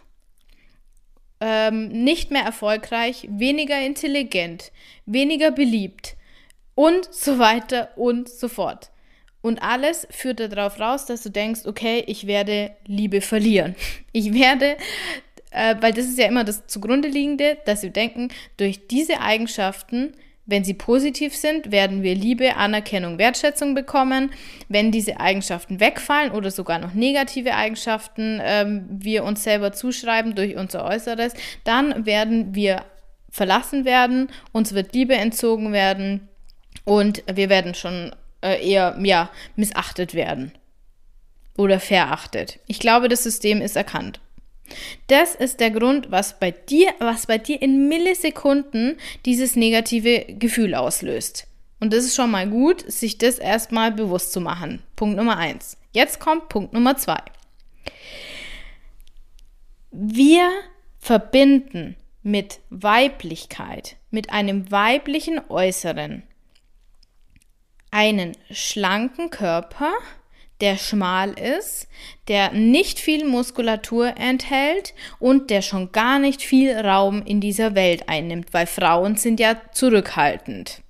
ähm, 1.45 1.89
nicht 1.89 2.31
mehr 2.31 2.45
erfolgreich, 2.45 3.27
weniger 3.29 3.79
intelligent, 3.85 4.71
weniger 5.07 5.51
beliebt 5.51 6.17
und 6.77 7.13
so 7.13 7.41
weiter 7.41 7.91
und 7.97 8.29
so 8.29 8.47
fort. 8.47 8.93
Und 9.41 9.61
alles 9.61 10.07
führt 10.11 10.39
darauf 10.39 10.79
raus, 10.79 11.05
dass 11.07 11.25
du 11.25 11.31
denkst, 11.31 11.63
okay, 11.67 12.05
ich 12.07 12.29
werde 12.29 12.77
Liebe 12.87 13.21
verlieren. 13.21 13.75
Ich 14.15 14.33
werde 14.35 14.77
äh, 15.53 15.77
weil 15.81 15.93
das 15.93 16.07
ist 16.07 16.19
ja 16.19 16.27
immer 16.27 16.45
das 16.45 16.67
zugrunde 16.67 17.09
liegende, 17.09 17.59
dass 17.67 17.83
wir 17.83 17.91
denken, 17.91 18.29
durch 18.57 18.87
diese 18.87 19.21
Eigenschaften, 19.21 20.15
wenn 20.45 20.65
sie 20.65 20.75
positiv 20.75 21.37
sind, 21.37 21.71
werden 21.71 22.03
wir 22.03 22.15
Liebe, 22.15 22.57
Anerkennung, 22.57 23.19
Wertschätzung 23.19 23.75
bekommen. 23.75 24.33
Wenn 24.69 24.91
diese 24.91 25.21
Eigenschaften 25.21 25.79
wegfallen 25.79 26.33
oder 26.33 26.51
sogar 26.51 26.79
noch 26.79 26.95
negative 26.95 27.55
Eigenschaften 27.55 28.41
ähm, 28.43 28.87
wir 28.91 29.25
uns 29.25 29.45
selber 29.45 29.73
zuschreiben 29.73 30.35
durch 30.35 30.57
unser 30.57 30.85
Äußeres, 30.85 31.35
dann 31.65 32.07
werden 32.07 32.55
wir 32.55 32.85
verlassen 33.31 33.85
werden, 33.85 34.29
uns 34.53 34.75
wird 34.75 34.95
Liebe 34.95 35.15
entzogen 35.15 35.73
werden 35.73 36.29
und 36.85 37.23
wir 37.33 37.49
werden 37.49 37.75
schon 37.75 38.15
äh, 38.43 38.69
eher 38.69 38.97
ja, 39.03 39.31
missachtet 39.57 40.13
werden 40.15 40.53
oder 41.57 41.81
verachtet. 41.81 42.59
Ich 42.67 42.81
glaube, 42.81 43.09
das 43.09 43.23
System 43.23 43.63
ist 43.63 43.77
erkannt. 43.77 44.21
Das 45.07 45.35
ist 45.35 45.61
der 45.61 45.71
Grund, 45.71 46.11
was 46.11 46.39
bei 46.39 46.51
dir, 46.51 46.93
was 46.99 47.27
bei 47.27 47.39
dir 47.39 47.61
in 47.61 47.89
Millisekunden 47.89 48.97
dieses 49.25 49.57
negative 49.57 50.25
Gefühl 50.39 50.75
auslöst. 50.75 51.47
Und 51.81 51.93
das 51.93 52.05
ist 52.05 52.15
schon 52.15 52.31
mal 52.31 52.49
gut, 52.49 52.91
sich 52.91 53.19
das 53.19 53.39
erstmal 53.39 53.91
bewusst 53.91 54.33
zu 54.33 54.41
machen. 54.41 54.83
Punkt 54.95 55.17
Nummer 55.17 55.37
eins. 55.37 55.77
Jetzt 55.93 56.21
kommt 56.21 56.49
Punkt 56.49 56.73
Nummer 56.73 56.97
zwei. 56.97 57.21
Wir 59.91 60.49
verbinden 61.01 61.97
mit 62.23 62.61
Weiblichkeit, 62.71 63.97
mit 64.11 64.31
einem 64.31 64.71
weiblichen 64.71 65.41
Äußeren, 65.49 66.23
einen 67.91 68.37
schlanken 68.51 69.31
Körper, 69.31 69.93
der 70.63 70.79
schmal 70.79 71.33
ist, 71.33 71.89
der 72.29 72.53
nicht 72.53 72.99
viel 72.99 73.27
Muskulatur 73.27 74.15
enthält 74.17 74.95
und 75.19 75.51
der 75.51 75.61
schon 75.61 75.93
gar 75.93 76.19
nicht 76.19 76.41
viel 76.41 76.73
Raum 76.73 77.23
in 77.27 77.43
dieser 77.43 77.75
Welt 77.75 78.09
einnimmt, 78.09 78.55
weil 78.55 78.67
Frauen 78.67 79.17
sind 79.17 79.39
ja 79.41 79.61
zurückhaltend. 79.73 80.81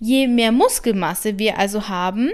Je 0.00 0.26
mehr 0.26 0.50
Muskelmasse 0.50 1.38
wir 1.38 1.58
also 1.58 1.88
haben, 1.88 2.32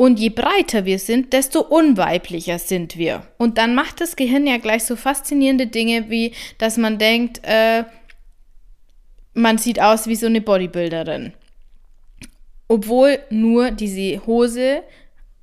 und 0.00 0.18
je 0.18 0.30
breiter 0.30 0.86
wir 0.86 0.98
sind, 0.98 1.34
desto 1.34 1.60
unweiblicher 1.60 2.58
sind 2.58 2.96
wir. 2.96 3.22
Und 3.36 3.58
dann 3.58 3.74
macht 3.74 4.00
das 4.00 4.16
Gehirn 4.16 4.46
ja 4.46 4.56
gleich 4.56 4.84
so 4.84 4.96
faszinierende 4.96 5.66
Dinge, 5.66 6.08
wie 6.08 6.32
dass 6.56 6.78
man 6.78 6.96
denkt, 6.96 7.42
äh, 7.42 7.84
man 9.34 9.58
sieht 9.58 9.78
aus 9.78 10.06
wie 10.06 10.16
so 10.16 10.24
eine 10.24 10.40
Bodybuilderin. 10.40 11.34
Obwohl 12.66 13.18
nur 13.28 13.72
diese 13.72 14.24
Hose 14.24 14.84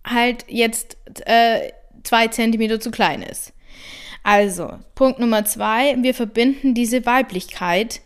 halt 0.07 0.45
jetzt 0.47 0.97
äh, 1.25 1.71
zwei 2.03 2.27
Zentimeter 2.27 2.79
zu 2.79 2.91
klein 2.91 3.21
ist. 3.21 3.53
Also, 4.23 4.73
Punkt 4.95 5.19
Nummer 5.19 5.45
zwei, 5.45 5.95
wir 6.01 6.13
verbinden 6.13 6.73
diese 6.73 7.05
Weiblichkeit 7.05 8.01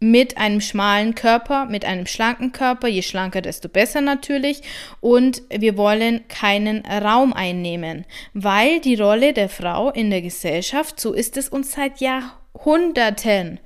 mit 0.00 0.38
einem 0.38 0.62
schmalen 0.62 1.14
Körper, 1.14 1.66
mit 1.66 1.84
einem 1.84 2.06
schlanken 2.06 2.52
Körper. 2.52 2.88
Je 2.88 3.02
schlanker, 3.02 3.42
desto 3.42 3.68
besser 3.68 4.00
natürlich. 4.00 4.62
Und 5.00 5.42
wir 5.50 5.76
wollen 5.76 6.26
keinen 6.28 6.84
Raum 6.86 7.32
einnehmen, 7.34 8.06
weil 8.32 8.80
die 8.80 8.94
Rolle 8.94 9.34
der 9.34 9.50
Frau 9.50 9.90
in 9.90 10.10
der 10.10 10.22
Gesellschaft, 10.22 10.98
so 10.98 11.12
ist 11.12 11.36
es 11.36 11.50
uns 11.50 11.72
seit 11.72 12.00
Jahrhunderten 12.00 13.60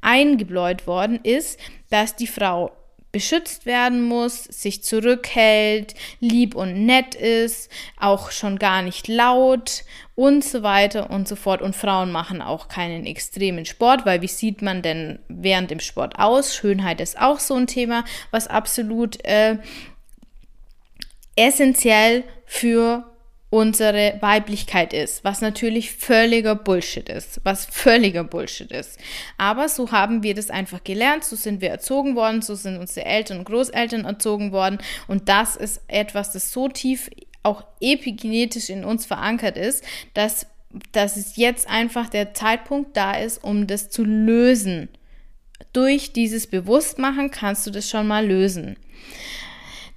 eingebläut 0.00 0.86
worden 0.86 1.20
ist, 1.22 1.58
dass 1.90 2.16
die 2.16 2.26
Frau 2.26 2.72
beschützt 3.16 3.64
werden 3.64 4.02
muss, 4.02 4.44
sich 4.44 4.82
zurückhält, 4.84 5.94
lieb 6.20 6.54
und 6.54 6.84
nett 6.84 7.14
ist, 7.14 7.70
auch 7.98 8.30
schon 8.30 8.58
gar 8.58 8.82
nicht 8.82 9.08
laut 9.08 9.84
und 10.14 10.44
so 10.44 10.62
weiter 10.62 11.08
und 11.08 11.26
so 11.26 11.34
fort. 11.34 11.62
Und 11.62 11.74
Frauen 11.74 12.12
machen 12.12 12.42
auch 12.42 12.68
keinen 12.68 13.06
extremen 13.06 13.64
Sport, 13.64 14.04
weil 14.04 14.20
wie 14.20 14.28
sieht 14.28 14.60
man 14.60 14.82
denn 14.82 15.18
während 15.28 15.70
dem 15.70 15.80
Sport 15.80 16.18
aus? 16.18 16.54
Schönheit 16.54 17.00
ist 17.00 17.18
auch 17.18 17.40
so 17.40 17.54
ein 17.54 17.66
Thema, 17.66 18.04
was 18.32 18.48
absolut 18.48 19.24
äh, 19.24 19.56
essentiell 21.36 22.22
für 22.44 23.15
unsere 23.48 24.16
Weiblichkeit 24.20 24.92
ist, 24.92 25.22
was 25.22 25.40
natürlich 25.40 25.92
völliger 25.92 26.56
Bullshit 26.56 27.08
ist, 27.08 27.40
was 27.44 27.64
völliger 27.66 28.24
Bullshit 28.24 28.70
ist. 28.72 28.98
Aber 29.38 29.68
so 29.68 29.92
haben 29.92 30.22
wir 30.22 30.34
das 30.34 30.50
einfach 30.50 30.82
gelernt, 30.82 31.24
so 31.24 31.36
sind 31.36 31.60
wir 31.60 31.70
erzogen 31.70 32.16
worden, 32.16 32.42
so 32.42 32.54
sind 32.56 32.78
unsere 32.78 33.06
Eltern 33.06 33.38
und 33.38 33.44
Großeltern 33.44 34.04
erzogen 34.04 34.50
worden 34.50 34.78
und 35.06 35.28
das 35.28 35.54
ist 35.54 35.80
etwas, 35.86 36.32
das 36.32 36.50
so 36.50 36.68
tief 36.68 37.08
auch 37.44 37.64
epigenetisch 37.80 38.70
in 38.70 38.84
uns 38.84 39.06
verankert 39.06 39.56
ist, 39.56 39.84
dass, 40.14 40.46
dass 40.90 41.16
es 41.16 41.36
jetzt 41.36 41.68
einfach 41.70 42.08
der 42.08 42.34
Zeitpunkt 42.34 42.96
da 42.96 43.12
ist, 43.12 43.42
um 43.44 43.68
das 43.68 43.88
zu 43.88 44.02
lösen. 44.02 44.88
Durch 45.72 46.12
dieses 46.12 46.48
Bewusstmachen 46.48 47.30
kannst 47.30 47.64
du 47.66 47.70
das 47.70 47.88
schon 47.88 48.08
mal 48.08 48.26
lösen. 48.26 48.76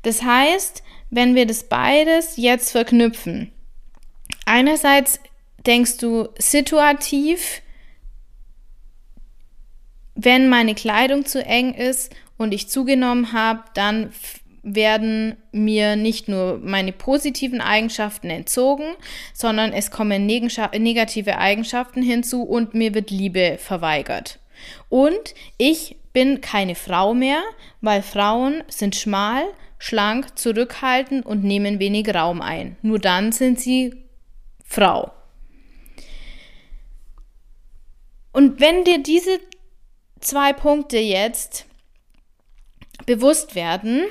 Das 0.03 0.21
heißt, 0.21 0.83
wenn 1.09 1.35
wir 1.35 1.45
das 1.45 1.63
beides 1.63 2.37
jetzt 2.37 2.71
verknüpfen, 2.71 3.51
einerseits 4.45 5.19
denkst 5.65 5.97
du 5.97 6.29
situativ, 6.37 7.61
wenn 10.15 10.49
meine 10.49 10.75
Kleidung 10.75 11.25
zu 11.25 11.43
eng 11.45 11.73
ist 11.73 12.13
und 12.37 12.53
ich 12.53 12.69
zugenommen 12.69 13.33
habe, 13.33 13.63
dann 13.73 14.11
werden 14.63 15.37
mir 15.51 15.95
nicht 15.95 16.27
nur 16.27 16.59
meine 16.61 16.91
positiven 16.91 17.61
Eigenschaften 17.61 18.29
entzogen, 18.29 18.95
sondern 19.33 19.71
es 19.71 19.89
kommen 19.91 20.25
negative 20.25 21.37
Eigenschaften 21.37 22.01
hinzu 22.01 22.43
und 22.43 22.73
mir 22.73 22.93
wird 22.93 23.11
Liebe 23.11 23.57
verweigert. 23.57 24.39
Und 24.89 25.33
ich 25.57 25.97
bin 26.11 26.41
keine 26.41 26.75
Frau 26.75 27.13
mehr, 27.13 27.41
weil 27.81 28.01
Frauen 28.01 28.63
sind 28.67 28.95
schmal, 28.95 29.43
schlank, 29.79 30.37
zurückhaltend 30.37 31.25
und 31.25 31.43
nehmen 31.43 31.79
wenig 31.79 32.13
Raum 32.13 32.41
ein. 32.41 32.77
Nur 32.81 32.99
dann 32.99 33.31
sind 33.31 33.59
sie 33.59 33.95
Frau. 34.63 35.11
Und 38.31 38.59
wenn 38.59 38.83
dir 38.83 39.01
diese 39.01 39.39
zwei 40.19 40.53
Punkte 40.53 40.97
jetzt 40.97 41.65
bewusst 43.05 43.55
werden, 43.55 44.03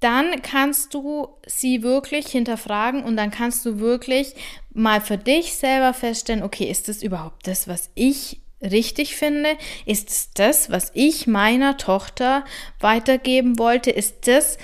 dann 0.00 0.42
kannst 0.42 0.94
du 0.94 1.28
sie 1.46 1.82
wirklich 1.82 2.28
hinterfragen 2.28 3.04
und 3.04 3.16
dann 3.16 3.30
kannst 3.30 3.64
du 3.66 3.78
wirklich 3.78 4.34
mal 4.72 5.00
für 5.00 5.18
dich 5.18 5.54
selber 5.54 5.94
feststellen, 5.94 6.42
okay, 6.42 6.68
ist 6.70 6.88
das 6.88 7.02
überhaupt 7.02 7.46
das, 7.46 7.68
was 7.68 7.90
ich 7.94 8.41
richtig 8.62 9.16
finde? 9.16 9.56
Ist 9.86 10.10
es 10.10 10.30
das, 10.32 10.70
was 10.70 10.90
ich 10.94 11.26
meiner 11.26 11.76
Tochter 11.76 12.44
weitergeben 12.80 13.58
wollte? 13.58 13.90
Ist 13.90 14.26
das, 14.28 14.58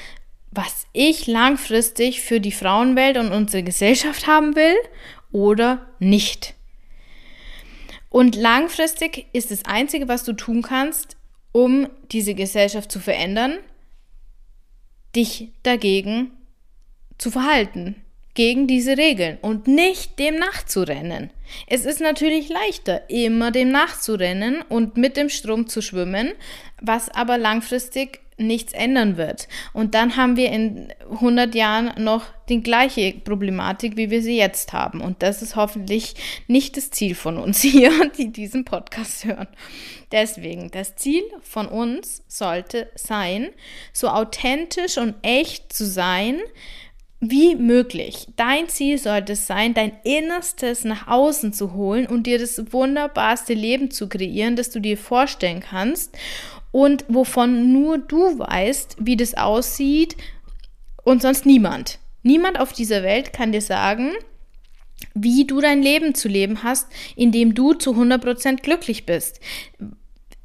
was 0.50 0.86
ich 0.92 1.26
langfristig 1.26 2.20
für 2.20 2.40
die 2.40 2.52
Frauenwelt 2.52 3.16
und 3.16 3.32
unsere 3.32 3.62
Gesellschaft 3.62 4.26
haben 4.26 4.56
will 4.56 4.76
oder 5.32 5.86
nicht? 5.98 6.54
Und 8.10 8.36
langfristig 8.36 9.26
ist 9.32 9.50
das 9.50 9.64
Einzige, 9.64 10.08
was 10.08 10.24
du 10.24 10.32
tun 10.32 10.62
kannst, 10.62 11.16
um 11.52 11.88
diese 12.10 12.34
Gesellschaft 12.34 12.90
zu 12.90 13.00
verändern, 13.00 13.58
dich 15.14 15.50
dagegen 15.62 16.30
zu 17.18 17.30
verhalten 17.30 17.96
gegen 18.34 18.66
diese 18.66 18.96
Regeln 18.96 19.38
und 19.42 19.66
nicht 19.66 20.18
dem 20.18 20.36
nachzurennen. 20.36 21.30
Es 21.66 21.84
ist 21.84 22.00
natürlich 22.00 22.48
leichter, 22.48 23.08
immer 23.10 23.50
dem 23.50 23.70
nachzurennen 23.70 24.62
und 24.68 24.96
mit 24.96 25.16
dem 25.16 25.28
Strom 25.28 25.66
zu 25.66 25.82
schwimmen, 25.82 26.32
was 26.80 27.08
aber 27.08 27.38
langfristig 27.38 28.20
nichts 28.38 28.72
ändern 28.72 29.16
wird. 29.16 29.48
Und 29.72 29.94
dann 29.94 30.16
haben 30.16 30.36
wir 30.36 30.50
in 30.50 30.92
100 31.10 31.54
Jahren 31.54 32.02
noch 32.02 32.24
die 32.48 32.62
gleiche 32.62 33.12
Problematik, 33.12 33.96
wie 33.96 34.10
wir 34.10 34.22
sie 34.22 34.36
jetzt 34.36 34.72
haben. 34.72 35.00
Und 35.00 35.22
das 35.22 35.42
ist 35.42 35.56
hoffentlich 35.56 36.14
nicht 36.46 36.76
das 36.76 36.90
Ziel 36.90 37.14
von 37.14 37.36
uns 37.36 37.60
hier, 37.62 37.90
die 38.16 38.30
diesen 38.30 38.64
Podcast 38.64 39.24
hören. 39.24 39.48
Deswegen, 40.12 40.70
das 40.70 40.96
Ziel 40.96 41.22
von 41.42 41.66
uns 41.66 42.22
sollte 42.28 42.90
sein, 42.94 43.50
so 43.92 44.08
authentisch 44.08 44.96
und 44.96 45.16
echt 45.22 45.72
zu 45.72 45.84
sein, 45.84 46.38
wie 47.20 47.56
möglich. 47.56 48.28
Dein 48.36 48.68
Ziel 48.68 48.98
sollte 48.98 49.32
es 49.32 49.46
sein, 49.46 49.74
dein 49.74 49.92
Innerstes 50.04 50.84
nach 50.84 51.08
außen 51.08 51.52
zu 51.52 51.72
holen 51.72 52.06
und 52.06 52.26
dir 52.26 52.38
das 52.38 52.72
wunderbarste 52.72 53.54
Leben 53.54 53.90
zu 53.90 54.08
kreieren, 54.08 54.54
das 54.54 54.70
du 54.70 54.80
dir 54.80 54.96
vorstellen 54.96 55.60
kannst 55.60 56.16
und 56.70 57.04
wovon 57.08 57.72
nur 57.72 57.98
du 57.98 58.38
weißt, 58.38 58.96
wie 59.00 59.16
das 59.16 59.34
aussieht 59.34 60.16
und 61.02 61.22
sonst 61.22 61.44
niemand. 61.44 61.98
Niemand 62.22 62.60
auf 62.60 62.72
dieser 62.72 63.02
Welt 63.02 63.32
kann 63.32 63.52
dir 63.52 63.62
sagen, 63.62 64.12
wie 65.14 65.44
du 65.44 65.60
dein 65.60 65.82
Leben 65.82 66.14
zu 66.14 66.28
leben 66.28 66.62
hast, 66.62 66.86
indem 67.16 67.54
du 67.54 67.74
zu 67.74 67.92
100% 67.92 68.62
glücklich 68.62 69.06
bist. 69.06 69.40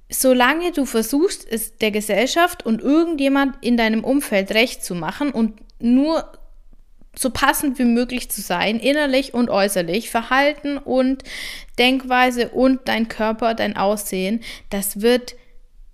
Solange 0.09 0.71
du 0.71 0.85
versuchst, 0.85 1.45
es 1.49 1.77
der 1.77 1.91
Gesellschaft 1.91 2.65
und 2.65 2.81
irgendjemand 2.81 3.57
in 3.61 3.77
deinem 3.77 4.03
Umfeld 4.03 4.51
recht 4.51 4.83
zu 4.83 4.95
machen 4.95 5.31
und 5.31 5.53
nur 5.79 6.31
so 7.15 7.29
passend 7.29 7.77
wie 7.79 7.85
möglich 7.85 8.29
zu 8.29 8.41
sein, 8.41 8.79
innerlich 8.79 9.33
und 9.33 9.49
äußerlich, 9.49 10.09
Verhalten 10.09 10.77
und 10.77 11.23
Denkweise 11.77 12.49
und 12.49 12.87
dein 12.87 13.07
Körper, 13.07 13.53
dein 13.53 13.77
Aussehen, 13.77 14.41
das 14.69 15.01
wird 15.01 15.35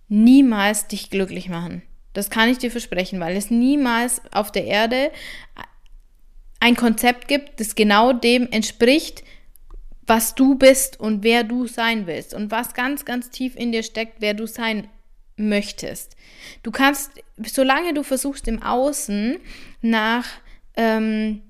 niemals 0.08 0.88
dich 0.88 1.10
glücklich 1.10 1.50
machen. 1.50 1.82
Das 2.14 2.30
kann 2.30 2.50
ich 2.50 2.58
dir 2.58 2.72
versprechen, 2.72 3.20
weil 3.20 3.36
es 3.36 3.52
niemals 3.52 4.22
auf 4.32 4.52
der 4.52 4.66
Erde 4.66 5.12
ein 6.60 6.76
Konzept 6.76 7.28
gibt, 7.28 7.60
das 7.60 7.76
genau 7.76 8.14
dem 8.14 8.48
entspricht, 8.52 9.24
was 10.08 10.36
du 10.36 10.56
bist 10.56 11.00
und 11.00 11.24
wer 11.24 11.44
du 11.44 11.68
sein 11.68 12.08
willst 12.08 12.34
und 12.34 12.50
was 12.50 12.74
ganz, 12.74 13.06
ganz 13.06 13.30
tief 13.30 13.56
in 13.56 13.72
dir 13.72 13.84
steckt, 13.84 14.16
wer 14.20 14.34
du 14.34 14.48
sein 14.48 14.90
möchtest. 15.38 16.16
Du 16.64 16.72
kannst, 16.72 17.12
solange 17.46 17.94
du 17.94 18.04
versuchst 18.04 18.48
im 18.48 18.62
Außen 18.62 19.38
nach 19.82 20.26
ähm, 20.76 21.42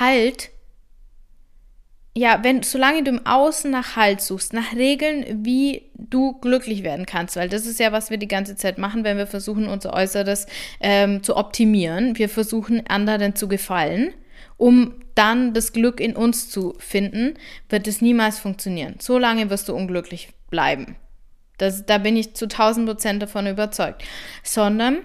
Halt, 0.00 0.50
ja, 2.16 2.40
wenn, 2.42 2.62
solange 2.62 3.02
du 3.02 3.10
im 3.12 3.26
Außen 3.26 3.70
nach 3.70 3.96
Halt 3.96 4.20
suchst, 4.20 4.52
nach 4.52 4.74
Regeln, 4.74 5.44
wie 5.44 5.90
du 5.94 6.38
glücklich 6.40 6.82
werden 6.82 7.06
kannst, 7.06 7.36
weil 7.36 7.48
das 7.48 7.66
ist 7.66 7.80
ja, 7.80 7.92
was 7.92 8.10
wir 8.10 8.18
die 8.18 8.28
ganze 8.28 8.56
Zeit 8.56 8.78
machen, 8.78 9.04
wenn 9.04 9.16
wir 9.16 9.26
versuchen, 9.26 9.68
unser 9.68 9.94
Äußeres 9.94 10.46
ähm, 10.80 11.22
zu 11.22 11.36
optimieren. 11.36 12.18
Wir 12.18 12.28
versuchen, 12.28 12.86
anderen 12.88 13.34
zu 13.34 13.48
gefallen. 13.48 14.12
um 14.56 14.94
dann 15.14 15.52
das 15.54 15.72
Glück 15.72 16.00
in 16.00 16.16
uns 16.16 16.48
zu 16.50 16.74
finden, 16.78 17.34
wird 17.68 17.86
es 17.88 18.00
niemals 18.00 18.38
funktionieren. 18.38 18.96
So 19.00 19.18
lange 19.18 19.50
wirst 19.50 19.68
du 19.68 19.74
unglücklich 19.74 20.30
bleiben. 20.50 20.96
Das, 21.58 21.86
da 21.86 21.98
bin 21.98 22.16
ich 22.16 22.34
zu 22.34 22.44
1000 22.46 22.86
Prozent 22.88 23.22
davon 23.22 23.46
überzeugt. 23.46 24.04
Sondern 24.42 24.98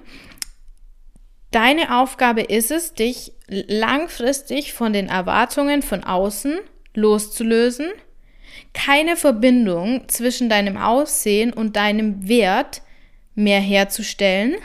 deine 1.53 1.99
Aufgabe 1.99 2.41
ist 2.41 2.71
es, 2.71 2.93
dich 2.93 3.31
langfristig 3.47 4.73
von 4.73 4.93
den 4.93 5.07
Erwartungen 5.07 5.81
von 5.81 6.03
außen 6.03 6.59
loszulösen, 6.93 7.87
keine 8.73 9.15
Verbindung 9.15 10.07
zwischen 10.07 10.49
deinem 10.49 10.77
Aussehen 10.77 11.53
und 11.53 11.75
deinem 11.75 12.27
Wert 12.27 12.81
mehr 13.35 13.59
herzustellen, 13.59 14.55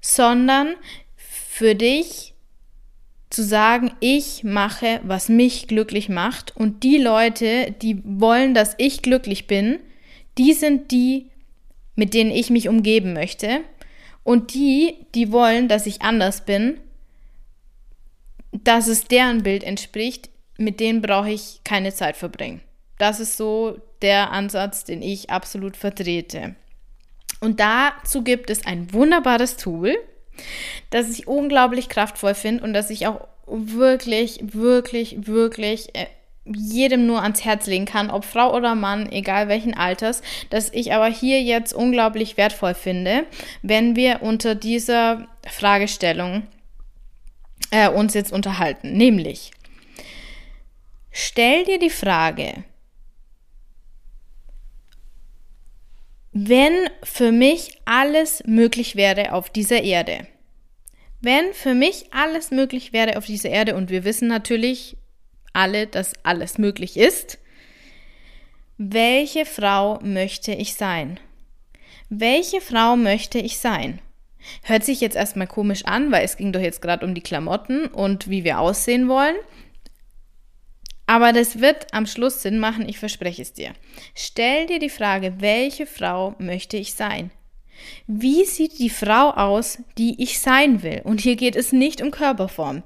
sondern 0.00 0.74
für 1.16 1.74
dich 1.74 2.34
zu 3.30 3.42
sagen, 3.42 3.92
ich 4.00 4.42
mache, 4.42 5.00
was 5.04 5.28
mich 5.28 5.68
glücklich 5.68 6.08
macht 6.08 6.56
und 6.56 6.82
die 6.82 6.96
Leute, 6.96 7.74
die 7.82 8.00
wollen, 8.04 8.54
dass 8.54 8.74
ich 8.78 9.02
glücklich 9.02 9.46
bin, 9.46 9.78
die 10.38 10.54
sind 10.54 10.90
die, 10.92 11.26
mit 11.94 12.14
denen 12.14 12.30
ich 12.30 12.48
mich 12.48 12.68
umgeben 12.68 13.12
möchte. 13.12 13.60
Und 14.28 14.52
die, 14.52 15.06
die 15.14 15.32
wollen, 15.32 15.68
dass 15.68 15.86
ich 15.86 16.02
anders 16.02 16.44
bin, 16.44 16.78
dass 18.52 18.86
es 18.86 19.04
deren 19.04 19.42
Bild 19.42 19.64
entspricht, 19.64 20.28
mit 20.58 20.80
denen 20.80 21.00
brauche 21.00 21.30
ich 21.30 21.60
keine 21.64 21.94
Zeit 21.94 22.14
verbringen. 22.14 22.60
Das 22.98 23.20
ist 23.20 23.38
so 23.38 23.80
der 24.02 24.30
Ansatz, 24.30 24.84
den 24.84 25.00
ich 25.00 25.30
absolut 25.30 25.78
vertrete. 25.78 26.56
Und 27.40 27.58
dazu 27.58 28.22
gibt 28.22 28.50
es 28.50 28.66
ein 28.66 28.92
wunderbares 28.92 29.56
Tool, 29.56 29.96
das 30.90 31.08
ich 31.08 31.26
unglaublich 31.26 31.88
kraftvoll 31.88 32.34
finde 32.34 32.64
und 32.64 32.74
das 32.74 32.90
ich 32.90 33.06
auch 33.06 33.26
wirklich, 33.46 34.40
wirklich, 34.42 35.26
wirklich 35.26 35.94
äh, 35.94 36.04
jedem 36.54 37.06
nur 37.06 37.22
ans 37.22 37.44
Herz 37.44 37.66
legen 37.66 37.84
kann, 37.84 38.10
ob 38.10 38.24
Frau 38.24 38.54
oder 38.54 38.74
Mann, 38.74 39.10
egal 39.10 39.48
welchen 39.48 39.74
Alters, 39.74 40.22
das 40.50 40.72
ich 40.72 40.92
aber 40.92 41.08
hier 41.08 41.42
jetzt 41.42 41.72
unglaublich 41.72 42.36
wertvoll 42.36 42.74
finde, 42.74 43.26
wenn 43.62 43.96
wir 43.96 44.22
unter 44.22 44.54
dieser 44.54 45.28
Fragestellung 45.46 46.46
äh, 47.70 47.88
uns 47.88 48.14
jetzt 48.14 48.32
unterhalten. 48.32 48.92
Nämlich, 48.92 49.50
stell 51.10 51.64
dir 51.64 51.78
die 51.78 51.90
Frage, 51.90 52.64
wenn 56.32 56.88
für 57.02 57.32
mich 57.32 57.80
alles 57.84 58.42
möglich 58.46 58.96
wäre 58.96 59.32
auf 59.32 59.50
dieser 59.50 59.82
Erde, 59.82 60.26
wenn 61.20 61.52
für 61.52 61.74
mich 61.74 62.12
alles 62.12 62.50
möglich 62.50 62.92
wäre 62.92 63.16
auf 63.18 63.26
dieser 63.26 63.48
Erde 63.48 63.74
und 63.74 63.90
wir 63.90 64.04
wissen 64.04 64.28
natürlich, 64.28 64.96
alle, 65.58 65.86
dass 65.86 66.12
alles 66.22 66.56
möglich 66.56 66.96
ist. 66.96 67.38
Welche 68.78 69.44
Frau 69.44 69.98
möchte 70.02 70.52
ich 70.52 70.74
sein? 70.74 71.18
Welche 72.08 72.60
Frau 72.60 72.96
möchte 72.96 73.38
ich 73.38 73.58
sein? 73.58 74.00
Hört 74.62 74.84
sich 74.84 75.00
jetzt 75.00 75.16
erstmal 75.16 75.48
komisch 75.48 75.84
an, 75.84 76.12
weil 76.12 76.24
es 76.24 76.36
ging 76.36 76.52
doch 76.52 76.60
jetzt 76.60 76.80
gerade 76.80 77.04
um 77.04 77.12
die 77.12 77.20
Klamotten 77.20 77.86
und 77.86 78.30
wie 78.30 78.44
wir 78.44 78.60
aussehen 78.60 79.08
wollen. 79.08 79.34
Aber 81.06 81.32
das 81.32 81.60
wird 81.60 81.92
am 81.92 82.06
Schluss 82.06 82.42
Sinn 82.42 82.60
machen, 82.60 82.88
ich 82.88 82.98
verspreche 82.98 83.42
es 83.42 83.52
dir. 83.52 83.72
Stell 84.14 84.66
dir 84.66 84.78
die 84.78 84.90
Frage, 84.90 85.40
welche 85.40 85.86
Frau 85.86 86.34
möchte 86.38 86.76
ich 86.76 86.94
sein? 86.94 87.30
Wie 88.06 88.44
sieht 88.44 88.78
die 88.78 88.90
Frau 88.90 89.30
aus, 89.30 89.78
die 89.96 90.22
ich 90.22 90.38
sein 90.38 90.82
will? 90.82 91.00
Und 91.04 91.20
hier 91.20 91.36
geht 91.36 91.56
es 91.56 91.72
nicht 91.72 92.00
um 92.00 92.10
Körperform. 92.10 92.84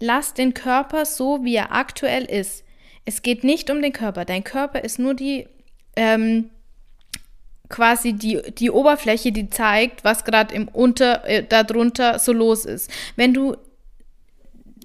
Lass 0.00 0.34
den 0.34 0.54
Körper 0.54 1.04
so, 1.04 1.44
wie 1.44 1.54
er 1.56 1.72
aktuell 1.72 2.24
ist. 2.24 2.64
Es 3.04 3.22
geht 3.22 3.44
nicht 3.44 3.70
um 3.70 3.82
den 3.82 3.92
Körper. 3.92 4.24
Dein 4.24 4.44
Körper 4.44 4.82
ist 4.82 4.98
nur 4.98 5.14
die, 5.14 5.46
ähm, 5.96 6.50
quasi 7.68 8.12
die, 8.12 8.40
die 8.58 8.70
Oberfläche, 8.70 9.32
die 9.32 9.50
zeigt, 9.50 10.04
was 10.04 10.24
gerade 10.24 10.54
im 10.54 10.68
Unter, 10.68 11.24
äh, 11.26 11.44
darunter 11.44 12.18
so 12.18 12.32
los 12.32 12.64
ist. 12.64 12.90
Wenn 13.16 13.34
du 13.34 13.56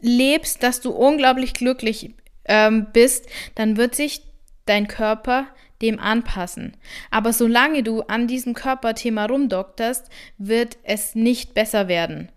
lebst, 0.02 0.64
dass 0.64 0.82
du 0.82 0.92
unglaublich 0.92 1.54
glücklich 1.54 2.14
ähm, 2.46 2.88
bist, 2.94 3.28
dann 3.56 3.78
wird 3.78 3.96
sich 3.96 4.22
dein 4.66 4.88
Körper 4.88 5.48
dem 5.82 6.00
anpassen. 6.00 6.76
Aber 7.10 7.32
solange 7.34 7.84
du 7.84 8.02
an 8.02 8.28
diesem 8.28 8.54
Körperthema 8.54 9.26
rumdokterst, 9.26 10.10
wird 10.38 10.78
es 10.84 11.16
nicht 11.16 11.54
besser 11.54 11.88
werden. 11.88 12.30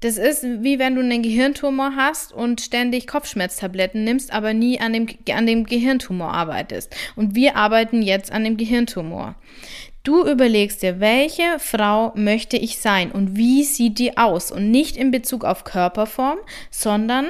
Das 0.00 0.18
ist 0.18 0.44
wie 0.44 0.78
wenn 0.78 0.94
du 0.94 1.00
einen 1.00 1.22
Gehirntumor 1.22 1.96
hast 1.96 2.32
und 2.32 2.60
ständig 2.60 3.06
Kopfschmerztabletten 3.06 4.04
nimmst, 4.04 4.32
aber 4.32 4.52
nie 4.52 4.78
an 4.78 4.92
dem, 4.92 5.06
an 5.32 5.46
dem 5.46 5.64
Gehirntumor 5.64 6.32
arbeitest. 6.32 6.94
Und 7.16 7.34
wir 7.34 7.56
arbeiten 7.56 8.02
jetzt 8.02 8.30
an 8.30 8.44
dem 8.44 8.56
Gehirntumor. 8.56 9.36
Du 10.02 10.24
überlegst 10.24 10.82
dir, 10.82 11.00
welche 11.00 11.58
Frau 11.58 12.12
möchte 12.14 12.56
ich 12.56 12.78
sein 12.78 13.10
und 13.10 13.36
wie 13.36 13.64
sieht 13.64 13.98
die 13.98 14.16
aus? 14.16 14.52
Und 14.52 14.70
nicht 14.70 14.96
in 14.96 15.10
Bezug 15.10 15.44
auf 15.44 15.64
Körperform, 15.64 16.38
sondern 16.70 17.26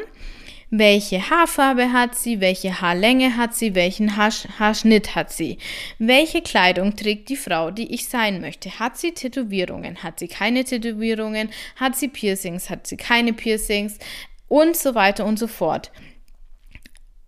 welche 0.70 1.30
Haarfarbe 1.30 1.92
hat 1.92 2.16
sie? 2.16 2.40
Welche 2.40 2.80
Haarlänge 2.80 3.36
hat 3.36 3.54
sie? 3.54 3.74
Welchen 3.76 4.16
Haar 4.16 4.32
Haarschnitt 4.58 5.14
hat 5.14 5.32
sie? 5.32 5.58
Welche 5.98 6.42
Kleidung 6.42 6.96
trägt 6.96 7.28
die 7.28 7.36
Frau, 7.36 7.70
die 7.70 7.94
ich 7.94 8.08
sein 8.08 8.40
möchte? 8.40 8.78
Hat 8.80 8.98
sie 8.98 9.12
Tätowierungen? 9.12 10.02
Hat 10.02 10.18
sie 10.18 10.26
keine 10.26 10.64
Tätowierungen? 10.64 11.50
Hat 11.76 11.94
sie 11.94 12.08
Piercings? 12.08 12.68
Hat 12.68 12.86
sie 12.86 12.96
keine 12.96 13.32
Piercings? 13.32 13.98
Und 14.48 14.76
so 14.76 14.96
weiter 14.96 15.24
und 15.24 15.38
so 15.38 15.46
fort. 15.46 15.92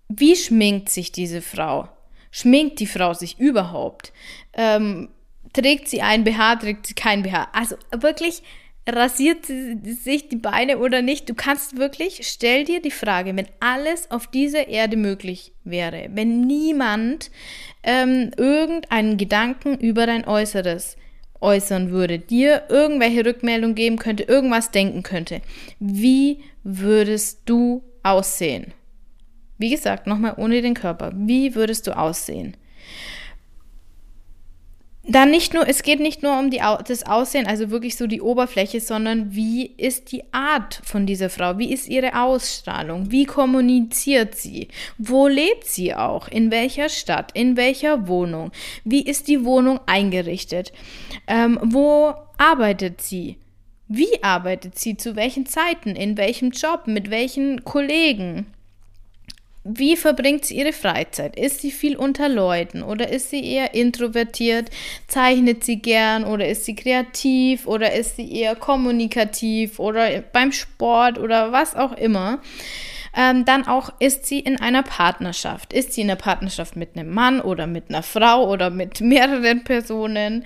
Wie 0.09 0.35
schminkt 0.35 0.89
sich 0.89 1.13
diese 1.13 1.41
Frau? 1.41 1.89
Schminkt 2.33 2.81
die 2.81 2.87
Frau 2.87 3.15
sich 3.15 3.39
überhaupt? 3.39 4.13
Ähm, 4.55 5.11
trägt 5.53 5.89
sie 5.89 6.03
ein 6.03 6.25
BH? 6.25 6.57
Trägt 6.57 6.89
sie 6.89 6.95
kein 6.95 7.23
BH? 7.23 7.49
Also 7.53 7.77
wirklich 7.93 8.43
rasiert 8.89 9.47
sie 9.47 9.79
sich 9.93 10.29
die 10.29 10.37
Beine 10.37 10.79
oder 10.79 11.03
nicht. 11.03 11.29
Du 11.29 11.35
kannst 11.35 11.77
wirklich, 11.77 12.21
stell 12.23 12.65
dir 12.65 12.81
die 12.81 12.91
Frage, 12.91 13.37
wenn 13.37 13.49
alles 13.61 14.11
auf 14.11 14.27
dieser 14.27 14.69
Erde 14.69 14.97
möglich 14.97 15.53
wäre, 15.65 16.09
wenn 16.13 16.41
niemand 16.43 17.31
ähm, 17.83 18.31
irgendeinen 18.37 19.17
Gedanken 19.17 19.79
über 19.79 20.07
dein 20.07 20.27
Äußeres 20.27 20.97
äußern 21.41 21.91
würde, 21.91 22.19
dir 22.19 22.65
irgendwelche 22.69 23.25
Rückmeldung 23.25 23.75
geben 23.75 23.97
könnte, 23.97 24.25
irgendwas 24.25 24.71
denken 24.71 25.03
könnte, 25.03 25.41
wie 25.79 26.43
würdest 26.65 27.43
du 27.45 27.83
aussehen? 28.03 28.73
Wie 29.59 29.71
gesagt, 29.71 30.07
nochmal 30.07 30.35
ohne 30.37 30.63
den 30.63 30.75
Körper. 30.75 31.13
Wie 31.15 31.55
würdest 31.55 31.87
du 31.87 31.97
aussehen? 31.97 32.57
Dann 35.09 35.31
nicht 35.31 35.55
nur, 35.55 35.67
es 35.67 35.83
geht 35.83 36.01
nicht 36.01 36.23
nur 36.23 36.39
um 36.39 36.51
die, 36.51 36.59
das 36.59 37.07
Aussehen, 37.07 37.47
also 37.47 37.71
wirklich 37.71 37.97
so 37.97 38.07
die 38.07 38.21
Oberfläche, 38.21 38.81
sondern 38.81 39.35
wie 39.35 39.67
ist 39.67 40.13
die 40.13 40.23
Art 40.33 40.83
von 40.85 41.07
dieser 41.07 41.31
Frau? 41.31 41.59
Wie 41.59 41.73
ist 41.73 41.89
ihre 41.89 42.21
Ausstrahlung? 42.21 43.11
Wie 43.11 43.25
kommuniziert 43.25 44.35
sie? 44.35 44.69
Wo 44.99 45.27
lebt 45.27 45.65
sie 45.65 45.95
auch? 45.95 46.29
In 46.29 46.51
welcher 46.51 46.91
Stadt? 46.91 47.33
In 47.33 47.57
welcher 47.57 48.07
Wohnung? 48.07 48.53
Wie 48.85 49.03
ist 49.03 49.29
die 49.29 49.45
Wohnung 49.45 49.81
eingerichtet? 49.87 50.73
Ähm, 51.27 51.59
wo 51.63 52.13
arbeitet 52.37 53.01
sie? 53.01 53.39
Wie 53.89 54.23
arbeitet 54.23 54.79
sie? 54.79 54.99
Zu 54.99 55.17
welchen 55.17 55.47
Zeiten? 55.47 55.97
In 55.97 56.19
welchem 56.19 56.51
Job? 56.51 56.83
Mit 56.87 57.09
welchen 57.09 57.65
Kollegen? 57.65 58.47
Wie 59.69 59.97
verbringt 59.97 60.47
sie 60.47 60.57
ihre 60.57 60.73
Freizeit? 60.73 61.37
Ist 61.37 61.61
sie 61.61 61.71
viel 61.71 61.97
unter 61.97 62.29
Leuten 62.29 62.83
oder 62.83 63.11
ist 63.11 63.31
sie 63.31 63.45
eher 63.45 63.75
introvertiert? 63.75 64.71
Zeichnet 65.07 65.63
sie 65.65 65.81
gern 65.81 66.25
oder 66.25 66.49
ist 66.49 66.65
sie 66.65 66.75
kreativ 66.75 67.67
oder 67.67 67.93
ist 67.93 68.17
sie 68.17 68.33
eher 68.33 68.57
kommunikativ 68.57 69.79
oder 69.79 70.23
beim 70.33 70.53
Sport 70.53 71.19
oder 71.19 71.53
was 71.53 71.77
auch 71.77 71.93
immer? 71.93 72.41
Ähm, 73.17 73.45
dann 73.45 73.67
auch, 73.67 73.91
ist 73.99 74.27
sie 74.27 74.39
in 74.39 74.61
einer 74.61 74.83
Partnerschaft? 74.83 75.73
Ist 75.73 75.93
sie 75.93 76.03
in 76.03 76.11
einer 76.11 76.17
Partnerschaft 76.17 76.77
mit 76.77 76.97
einem 76.97 77.13
Mann 77.13 77.41
oder 77.41 77.67
mit 77.67 77.89
einer 77.89 78.03
Frau 78.03 78.49
oder 78.49 78.71
mit 78.71 79.01
mehreren 79.03 79.65
Personen? 79.65 80.45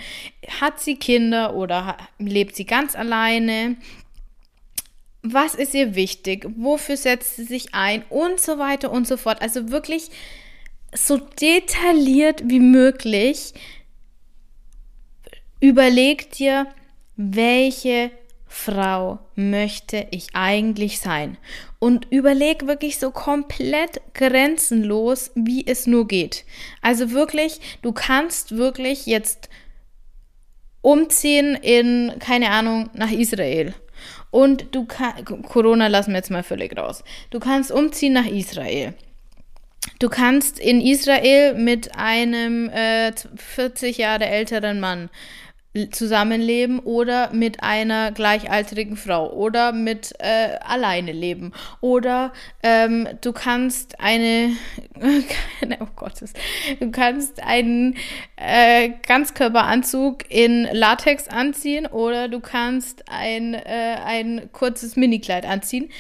Hat 0.60 0.80
sie 0.80 0.96
Kinder 0.96 1.54
oder 1.54 1.96
lebt 2.18 2.56
sie 2.56 2.64
ganz 2.64 2.96
alleine? 2.96 3.76
Was 5.22 5.54
ist 5.54 5.74
ihr 5.74 5.94
wichtig, 5.94 6.46
wofür 6.56 6.96
setzt 6.96 7.36
sie 7.36 7.44
sich 7.44 7.74
ein 7.74 8.02
und 8.08 8.40
so 8.40 8.58
weiter 8.58 8.90
und 8.90 9.06
so 9.06 9.16
fort. 9.16 9.40
Also 9.40 9.70
wirklich 9.70 10.10
so 10.94 11.16
detailliert 11.16 12.42
wie 12.44 12.60
möglich 12.60 13.54
überleg 15.60 16.30
dir, 16.32 16.66
welche 17.16 18.10
Frau 18.46 19.20
möchte 19.34 20.08
ich 20.10 20.34
eigentlich 20.34 20.98
sein? 21.00 21.38
Und 21.78 22.08
überleg 22.10 22.66
wirklich 22.66 22.98
so 22.98 23.10
komplett 23.10 24.00
grenzenlos, 24.12 25.30
wie 25.34 25.66
es 25.66 25.86
nur 25.86 26.06
geht. 26.06 26.44
Also 26.82 27.12
wirklich, 27.12 27.60
du 27.80 27.92
kannst 27.92 28.56
wirklich 28.56 29.06
jetzt 29.06 29.48
umziehen 30.82 31.54
in, 31.54 32.12
keine 32.18 32.50
Ahnung, 32.50 32.90
nach 32.92 33.10
Israel 33.10 33.72
Und 34.32 34.74
du 34.74 34.86
kannst, 34.86 35.26
Corona 35.26 35.88
lassen 35.88 36.12
wir 36.12 36.16
jetzt 36.16 36.30
mal 36.30 36.42
völlig 36.42 36.76
raus. 36.76 37.04
Du 37.30 37.38
kannst 37.38 37.70
umziehen 37.70 38.14
nach 38.14 38.26
Israel. 38.26 38.94
Du 39.98 40.08
kannst 40.08 40.58
in 40.58 40.80
Israel 40.80 41.54
mit 41.54 41.94
einem 41.96 42.70
äh, 42.70 43.12
40 43.36 43.98
Jahre 43.98 44.24
älteren 44.26 44.80
Mann 44.80 45.10
zusammenleben 45.90 46.80
oder 46.80 47.32
mit 47.32 47.62
einer 47.62 48.12
gleichaltrigen 48.12 48.96
Frau 48.96 49.32
oder 49.32 49.72
mit 49.72 50.12
äh, 50.18 50.58
alleine 50.60 51.12
leben. 51.12 51.52
Oder 51.80 52.32
ähm, 52.62 53.08
du 53.22 53.32
kannst 53.32 53.98
eine 53.98 54.54
oh 55.80 55.86
Gottes 55.96 56.34
du 56.78 56.90
kannst 56.90 57.42
einen 57.42 57.96
äh, 58.36 58.90
Ganzkörperanzug 59.06 60.30
in 60.30 60.68
Latex 60.72 61.28
anziehen 61.28 61.86
oder 61.86 62.28
du 62.28 62.40
kannst 62.40 63.08
ein 63.08 63.54
äh, 63.54 63.96
ein 64.04 64.50
kurzes 64.52 64.96
Minikleid 64.96 65.46
anziehen. 65.46 65.90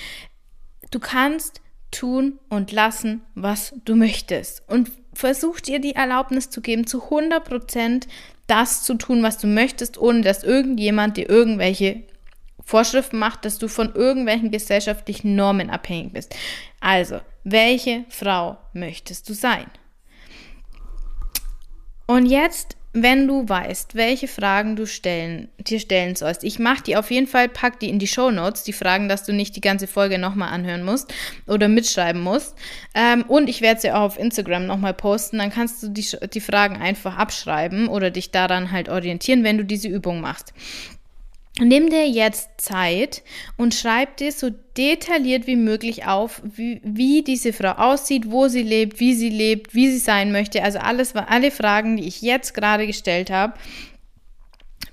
Du 0.90 0.98
kannst 0.98 1.62
tun 1.90 2.38
und 2.50 2.72
lassen 2.72 3.22
was 3.34 3.72
du 3.86 3.94
möchtest. 3.94 4.68
Und 4.68 4.90
versuch 5.14 5.60
dir 5.60 5.78
die 5.78 5.94
Erlaubnis 5.94 6.50
zu 6.50 6.60
geben 6.60 6.86
zu 6.86 7.02
100 7.04 7.44
Prozent 7.44 8.08
das 8.52 8.82
zu 8.82 8.94
tun, 8.96 9.22
was 9.22 9.38
du 9.38 9.46
möchtest, 9.46 9.96
ohne 9.96 10.20
dass 10.20 10.44
irgendjemand 10.44 11.16
dir 11.16 11.26
irgendwelche 11.28 12.02
Vorschriften 12.62 13.18
macht, 13.18 13.46
dass 13.46 13.58
du 13.58 13.66
von 13.66 13.94
irgendwelchen 13.94 14.50
gesellschaftlichen 14.50 15.34
Normen 15.34 15.70
abhängig 15.70 16.12
bist. 16.12 16.36
Also, 16.78 17.20
welche 17.44 18.04
Frau 18.10 18.58
möchtest 18.74 19.26
du 19.30 19.32
sein? 19.32 19.64
Und 22.06 22.26
jetzt 22.26 22.76
wenn 22.92 23.26
du 23.26 23.48
weißt, 23.48 23.94
welche 23.94 24.28
Fragen 24.28 24.76
du 24.76 24.86
stellen, 24.86 25.48
dir 25.58 25.80
stellen 25.80 26.14
sollst, 26.14 26.44
ich 26.44 26.58
mache 26.58 26.82
die 26.82 26.96
auf 26.96 27.10
jeden 27.10 27.26
Fall, 27.26 27.48
pack 27.48 27.80
die 27.80 27.88
in 27.88 27.98
die 27.98 28.06
Show 28.06 28.30
Notes, 28.30 28.64
die 28.64 28.74
Fragen, 28.74 29.08
dass 29.08 29.24
du 29.24 29.32
nicht 29.32 29.56
die 29.56 29.62
ganze 29.62 29.86
Folge 29.86 30.18
nochmal 30.18 30.52
anhören 30.52 30.82
musst 30.82 31.12
oder 31.46 31.68
mitschreiben 31.68 32.20
musst. 32.20 32.54
Ähm, 32.94 33.24
und 33.28 33.48
ich 33.48 33.62
werde 33.62 33.80
sie 33.80 33.92
auch 33.92 34.02
auf 34.02 34.18
Instagram 34.18 34.66
nochmal 34.66 34.94
posten, 34.94 35.38
dann 35.38 35.50
kannst 35.50 35.82
du 35.82 35.88
die, 35.88 36.06
die 36.32 36.40
Fragen 36.40 36.76
einfach 36.76 37.16
abschreiben 37.16 37.88
oder 37.88 38.10
dich 38.10 38.30
daran 38.30 38.72
halt 38.72 38.90
orientieren, 38.90 39.42
wenn 39.42 39.56
du 39.56 39.64
diese 39.64 39.88
Übung 39.88 40.20
machst. 40.20 40.52
Nimm 41.60 41.90
dir 41.90 42.08
jetzt 42.08 42.48
Zeit 42.56 43.22
und 43.58 43.74
schreib 43.74 44.16
dir 44.16 44.32
so 44.32 44.48
detailliert 44.78 45.46
wie 45.46 45.56
möglich 45.56 46.06
auf, 46.06 46.40
wie, 46.42 46.80
wie, 46.82 47.22
diese 47.22 47.52
Frau 47.52 47.72
aussieht, 47.72 48.30
wo 48.30 48.48
sie 48.48 48.62
lebt, 48.62 49.00
wie 49.00 49.12
sie 49.12 49.28
lebt, 49.28 49.74
wie 49.74 49.90
sie 49.90 49.98
sein 49.98 50.32
möchte. 50.32 50.62
Also 50.62 50.78
alles, 50.78 51.14
alle 51.14 51.50
Fragen, 51.50 51.98
die 51.98 52.06
ich 52.06 52.22
jetzt 52.22 52.54
gerade 52.54 52.86
gestellt 52.86 53.30
habe, 53.30 53.52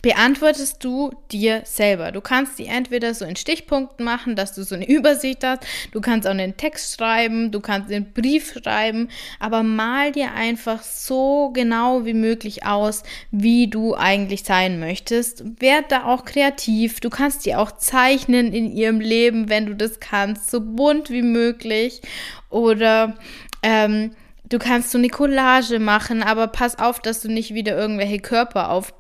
beantwortest 0.02 0.84
du 0.84 1.12
dir 1.32 1.62
selber. 1.66 2.12
Du 2.12 2.22
kannst 2.22 2.58
die 2.58 2.68
entweder 2.68 3.14
so 3.14 3.26
in 3.26 3.36
Stichpunkten 3.36 4.06
machen, 4.06 4.36
dass 4.36 4.54
du 4.54 4.64
so 4.64 4.76
eine 4.76 4.88
Übersicht 4.90 5.44
hast, 5.44 5.64
du 5.92 6.02
kannst 6.02 6.28
auch 6.28 6.32
einen 6.32 6.58
Text 6.58 6.96
schreiben, 6.96 7.52
du 7.52 7.60
kannst 7.60 7.92
einen 7.92 8.14
Brief 8.14 8.54
schreiben, 8.54 9.10
aber 9.40 9.64
mal 9.64 10.12
dir 10.12 10.34
einfach 10.34 10.82
so 10.84 11.52
genau 11.54 12.06
wie 12.06 12.14
möglich 12.14 12.66
aus, 12.66 13.04
wie 13.32 13.68
du 13.68 13.96
eigentlich 13.96 14.44
sein 14.44 14.80
möchtest. 14.80 15.44
Werd 15.62 15.92
da 15.92 16.06
auch 16.06 16.26
kreativ, 16.26 17.00
du 17.00 17.10
kannst 17.10 17.46
die 17.46 17.56
auch 17.56 17.72
zeichnen 17.72 18.54
in 18.54 18.72
ihrem 18.72 19.00
Leben, 19.00 19.50
wenn 19.50 19.66
du 19.66 19.76
das 19.76 20.00
kannst, 20.00 20.50
so 20.50 20.62
bunt 20.62 21.10
wie 21.10 21.22
möglich. 21.22 22.02
Oder 22.50 23.16
ähm, 23.64 24.12
Du 24.50 24.58
kannst 24.58 24.90
so 24.90 24.98
eine 24.98 25.10
Collage 25.10 25.78
machen, 25.78 26.24
aber 26.24 26.48
pass 26.48 26.80
auf, 26.80 27.00
dass 27.00 27.22
du 27.22 27.28
nicht 27.28 27.54
wieder 27.54 27.78
irgendwelche 27.78 28.18
Körper 28.18 28.72
auf 28.72 28.94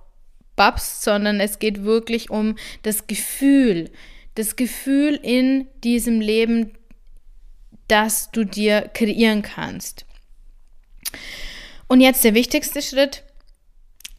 babst, 0.60 1.04
sondern 1.04 1.40
es 1.40 1.58
geht 1.60 1.84
wirklich 1.84 2.30
um 2.30 2.58
das 2.82 3.08
Gefühl, 3.08 3.90
das 4.36 4.58
Gefühl 4.58 5.18
in 5.24 5.68
diesem 5.86 6.20
Leben, 6.20 6.74
das 7.88 8.30
du 8.32 8.44
dir 8.44 8.92
kreieren 8.94 9.42
kannst. 9.42 10.06
Und 11.88 12.02
jetzt 12.02 12.26
der 12.26 12.34
wichtigste 12.34 12.82
Schritt, 12.82 13.24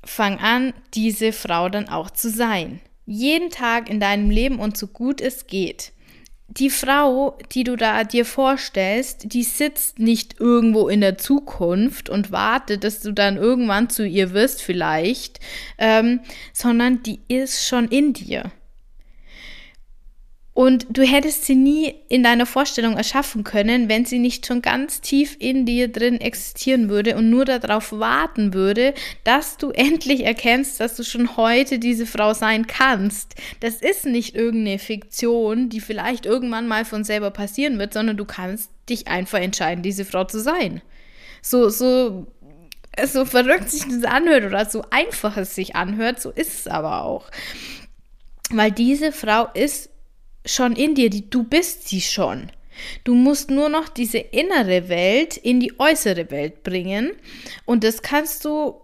fang 0.03 0.39
an, 0.39 0.73
diese 0.95 1.33
Frau 1.33 1.69
dann 1.69 1.91
auch 1.91 2.11
zu 2.11 2.31
sein. 2.31 2.81
Jeden 3.05 3.51
Tag 3.51 3.91
in 3.91 4.01
deinem 4.01 4.31
Leben 4.31 4.61
und 4.61 4.79
so 4.79 4.87
gut 4.87 5.21
es 5.21 5.47
geht 5.47 5.93
die 6.51 6.71
Frau, 6.71 7.39
die 7.53 7.65
du 7.65 7.77
da 7.77 8.03
dir 8.03 8.25
vorstellst, 8.25 9.33
die 9.33 9.45
sitzt 9.45 10.01
nicht 10.01 10.41
irgendwo 10.41 10.89
in 10.89 11.01
der 11.01 11.17
Zukunft 11.17 12.11
und 12.11 12.33
wartet, 12.33 12.83
dass 12.83 13.01
du 13.01 13.13
dann 13.13 13.37
irgendwann 13.37 13.89
zu 13.89 14.05
ihr 14.05 14.33
wirst, 14.33 14.61
vielleicht, 14.61 15.39
ähm, 15.79 16.21
sondern 16.53 17.03
die 17.05 17.21
ist 17.29 17.67
schon 17.67 17.87
in 17.89 18.13
dir. 18.13 18.51
Und 20.61 20.89
du 20.91 21.05
hättest 21.05 21.47
sie 21.47 21.55
nie 21.55 21.95
in 22.11 22.23
deiner 22.23 22.45
Vorstellung 22.45 22.99
erschaffen 22.99 23.45
können, 23.45 23.89
wenn 23.89 24.05
sie 24.05 24.19
nicht 24.19 24.45
schon 24.45 24.61
ganz 24.61 25.01
tief 25.01 25.39
in 25.39 25.65
dir 25.65 25.89
drin 25.89 26.21
existieren 26.21 26.91
würde 26.91 27.17
und 27.17 27.31
nur 27.31 27.47
darauf 27.47 27.93
warten 27.93 28.53
würde, 28.53 28.93
dass 29.25 29.57
du 29.57 29.71
endlich 29.75 30.23
erkennst, 30.27 30.79
dass 30.79 30.97
du 30.97 31.03
schon 31.03 31.39
heute 31.39 31.79
diese 31.79 32.05
Frau 32.05 32.35
sein 32.35 32.67
kannst. 32.67 33.37
Das 33.61 33.77
ist 33.77 34.05
nicht 34.05 34.35
irgendeine 34.35 34.79
Fiktion, 34.79 35.71
die 35.71 35.81
vielleicht 35.81 36.27
irgendwann 36.27 36.69
mal 36.69 36.85
von 36.85 37.05
selber 37.05 37.31
passieren 37.31 37.79
wird, 37.79 37.95
sondern 37.95 38.19
du 38.19 38.27
kannst 38.27 38.71
dich 38.87 39.09
einfach 39.09 39.39
entscheiden, 39.39 39.83
diese 39.83 40.05
Frau 40.05 40.25
zu 40.25 40.41
sein. 40.41 40.83
So, 41.41 41.71
so, 41.71 42.27
so 43.03 43.25
verrückt 43.25 43.71
sich 43.71 43.89
das 43.89 44.05
anhört 44.05 44.45
oder 44.45 44.67
so 44.67 44.85
einfach 44.91 45.39
es 45.39 45.55
sich 45.55 45.75
anhört, 45.75 46.21
so 46.21 46.29
ist 46.29 46.53
es 46.53 46.67
aber 46.67 47.03
auch. 47.03 47.31
Weil 48.51 48.73
diese 48.73 49.11
Frau 49.11 49.49
ist 49.55 49.89
schon 50.45 50.75
in 50.75 50.95
dir, 50.95 51.11
die, 51.11 51.29
du 51.29 51.45
bist 51.45 51.89
sie 51.89 52.01
schon. 52.01 52.51
Du 53.05 53.15
musst 53.15 53.51
nur 53.51 53.69
noch 53.69 53.89
diese 53.89 54.19
innere 54.19 54.89
Welt 54.89 55.37
in 55.37 55.61
die 55.61 55.79
äußere 55.79 56.31
Welt 56.31 56.63
bringen 56.63 57.13
und 57.67 57.85
das 57.85 58.03
kannst 58.03 58.45
du 58.45 58.81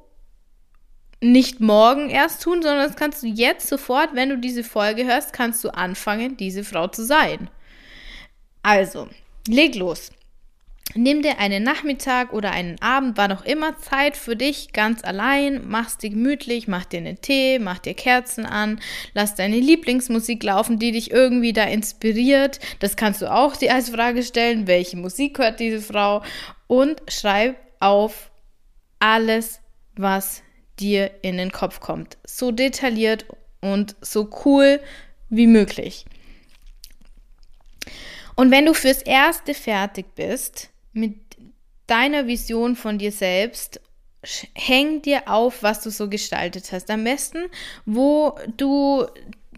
nicht 1.22 1.60
morgen 1.60 2.10
erst 2.10 2.42
tun, 2.42 2.62
sondern 2.62 2.86
das 2.86 2.96
kannst 2.96 3.22
du 3.22 3.26
jetzt 3.26 3.68
sofort, 3.68 4.14
wenn 4.14 4.28
du 4.28 4.38
diese 4.38 4.64
Folge 4.64 5.06
hörst, 5.06 5.32
kannst 5.32 5.64
du 5.64 5.70
anfangen, 5.70 6.36
diese 6.36 6.62
Frau 6.62 6.88
zu 6.88 7.04
sein. 7.04 7.48
Also, 8.62 9.08
leg 9.48 9.74
los. 9.76 10.10
Nimm 10.94 11.20
dir 11.20 11.38
einen 11.38 11.62
Nachmittag 11.62 12.32
oder 12.32 12.52
einen 12.52 12.80
Abend, 12.80 13.18
war 13.18 13.28
noch 13.28 13.44
immer 13.44 13.76
Zeit 13.78 14.16
für 14.16 14.36
dich 14.36 14.72
ganz 14.72 15.04
allein, 15.04 15.68
machst 15.68 16.02
dir 16.02 16.10
gemütlich, 16.10 16.68
mach 16.68 16.84
dir 16.84 16.98
einen 16.98 17.20
Tee, 17.20 17.58
mach 17.58 17.78
dir 17.78 17.92
Kerzen 17.92 18.46
an, 18.46 18.80
lass 19.12 19.34
deine 19.34 19.58
Lieblingsmusik 19.58 20.42
laufen, 20.42 20.78
die 20.78 20.92
dich 20.92 21.10
irgendwie 21.10 21.52
da 21.52 21.64
inspiriert. 21.64 22.60
Das 22.78 22.96
kannst 22.96 23.20
du 23.20 23.30
auch 23.30 23.56
dir 23.56 23.74
als 23.74 23.90
Frage 23.90 24.22
stellen, 24.22 24.66
welche 24.68 24.96
Musik 24.96 25.38
hört 25.38 25.60
diese 25.60 25.82
Frau 25.82 26.22
und 26.66 27.02
schreib 27.08 27.56
auf 27.80 28.30
alles, 28.98 29.60
was 29.96 30.42
dir 30.78 31.10
in 31.22 31.36
den 31.36 31.52
Kopf 31.52 31.80
kommt. 31.80 32.16
So 32.24 32.52
detailliert 32.52 33.26
und 33.60 33.96
so 34.00 34.30
cool 34.44 34.80
wie 35.28 35.46
möglich. 35.46 36.06
Und 38.36 38.50
wenn 38.50 38.66
du 38.66 38.74
fürs 38.74 39.02
Erste 39.02 39.52
fertig 39.52 40.14
bist, 40.14 40.70
mit 40.96 41.14
deiner 41.86 42.26
Vision 42.26 42.74
von 42.74 42.98
dir 42.98 43.12
selbst 43.12 43.80
häng 44.54 45.02
dir 45.02 45.22
auf, 45.26 45.62
was 45.62 45.82
du 45.82 45.90
so 45.90 46.08
gestaltet 46.08 46.72
hast. 46.72 46.90
Am 46.90 47.04
besten, 47.04 47.44
wo 47.84 48.36
du 48.56 49.06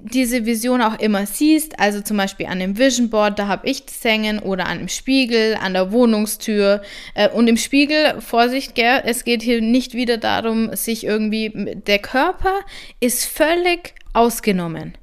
diese 0.00 0.46
Vision 0.46 0.80
auch 0.80 0.98
immer 0.98 1.26
siehst, 1.26 1.78
also 1.80 2.00
zum 2.00 2.16
Beispiel 2.16 2.46
an 2.46 2.60
dem 2.60 2.78
Vision 2.78 3.10
Board, 3.10 3.38
da 3.38 3.48
habe 3.48 3.68
ich 3.68 3.84
das 3.86 4.04
hängen 4.04 4.38
oder 4.38 4.66
an 4.66 4.78
dem 4.78 4.88
Spiegel, 4.88 5.56
an 5.56 5.72
der 5.72 5.90
Wohnungstür 5.90 6.82
äh, 7.14 7.28
und 7.30 7.48
im 7.48 7.56
Spiegel, 7.56 8.20
Vorsicht, 8.20 8.74
gell, 8.74 9.02
es 9.04 9.24
geht 9.24 9.42
hier 9.42 9.60
nicht 9.60 9.94
wieder 9.94 10.18
darum, 10.18 10.74
sich 10.76 11.04
irgendwie, 11.04 11.50
der 11.86 11.98
Körper 11.98 12.60
ist 13.00 13.24
völlig 13.24 13.94
ausgenommen. 14.12 14.96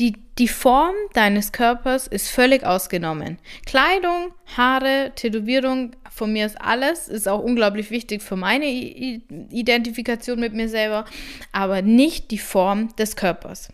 Die, 0.00 0.14
die 0.38 0.48
Form 0.48 0.94
deines 1.12 1.52
Körpers 1.52 2.08
ist 2.08 2.28
völlig 2.28 2.64
ausgenommen. 2.64 3.38
Kleidung, 3.64 4.32
Haare, 4.56 5.12
Tätowierung, 5.14 5.94
von 6.10 6.32
mir 6.32 6.46
ist 6.46 6.60
alles, 6.60 7.08
ist 7.08 7.28
auch 7.28 7.40
unglaublich 7.40 7.90
wichtig 7.90 8.22
für 8.22 8.36
meine 8.36 8.66
Identifikation 8.66 10.38
mit 10.38 10.52
mir 10.52 10.68
selber, 10.68 11.04
aber 11.52 11.82
nicht 11.82 12.30
die 12.30 12.38
Form 12.38 12.94
des 12.96 13.16
Körpers. 13.16 13.68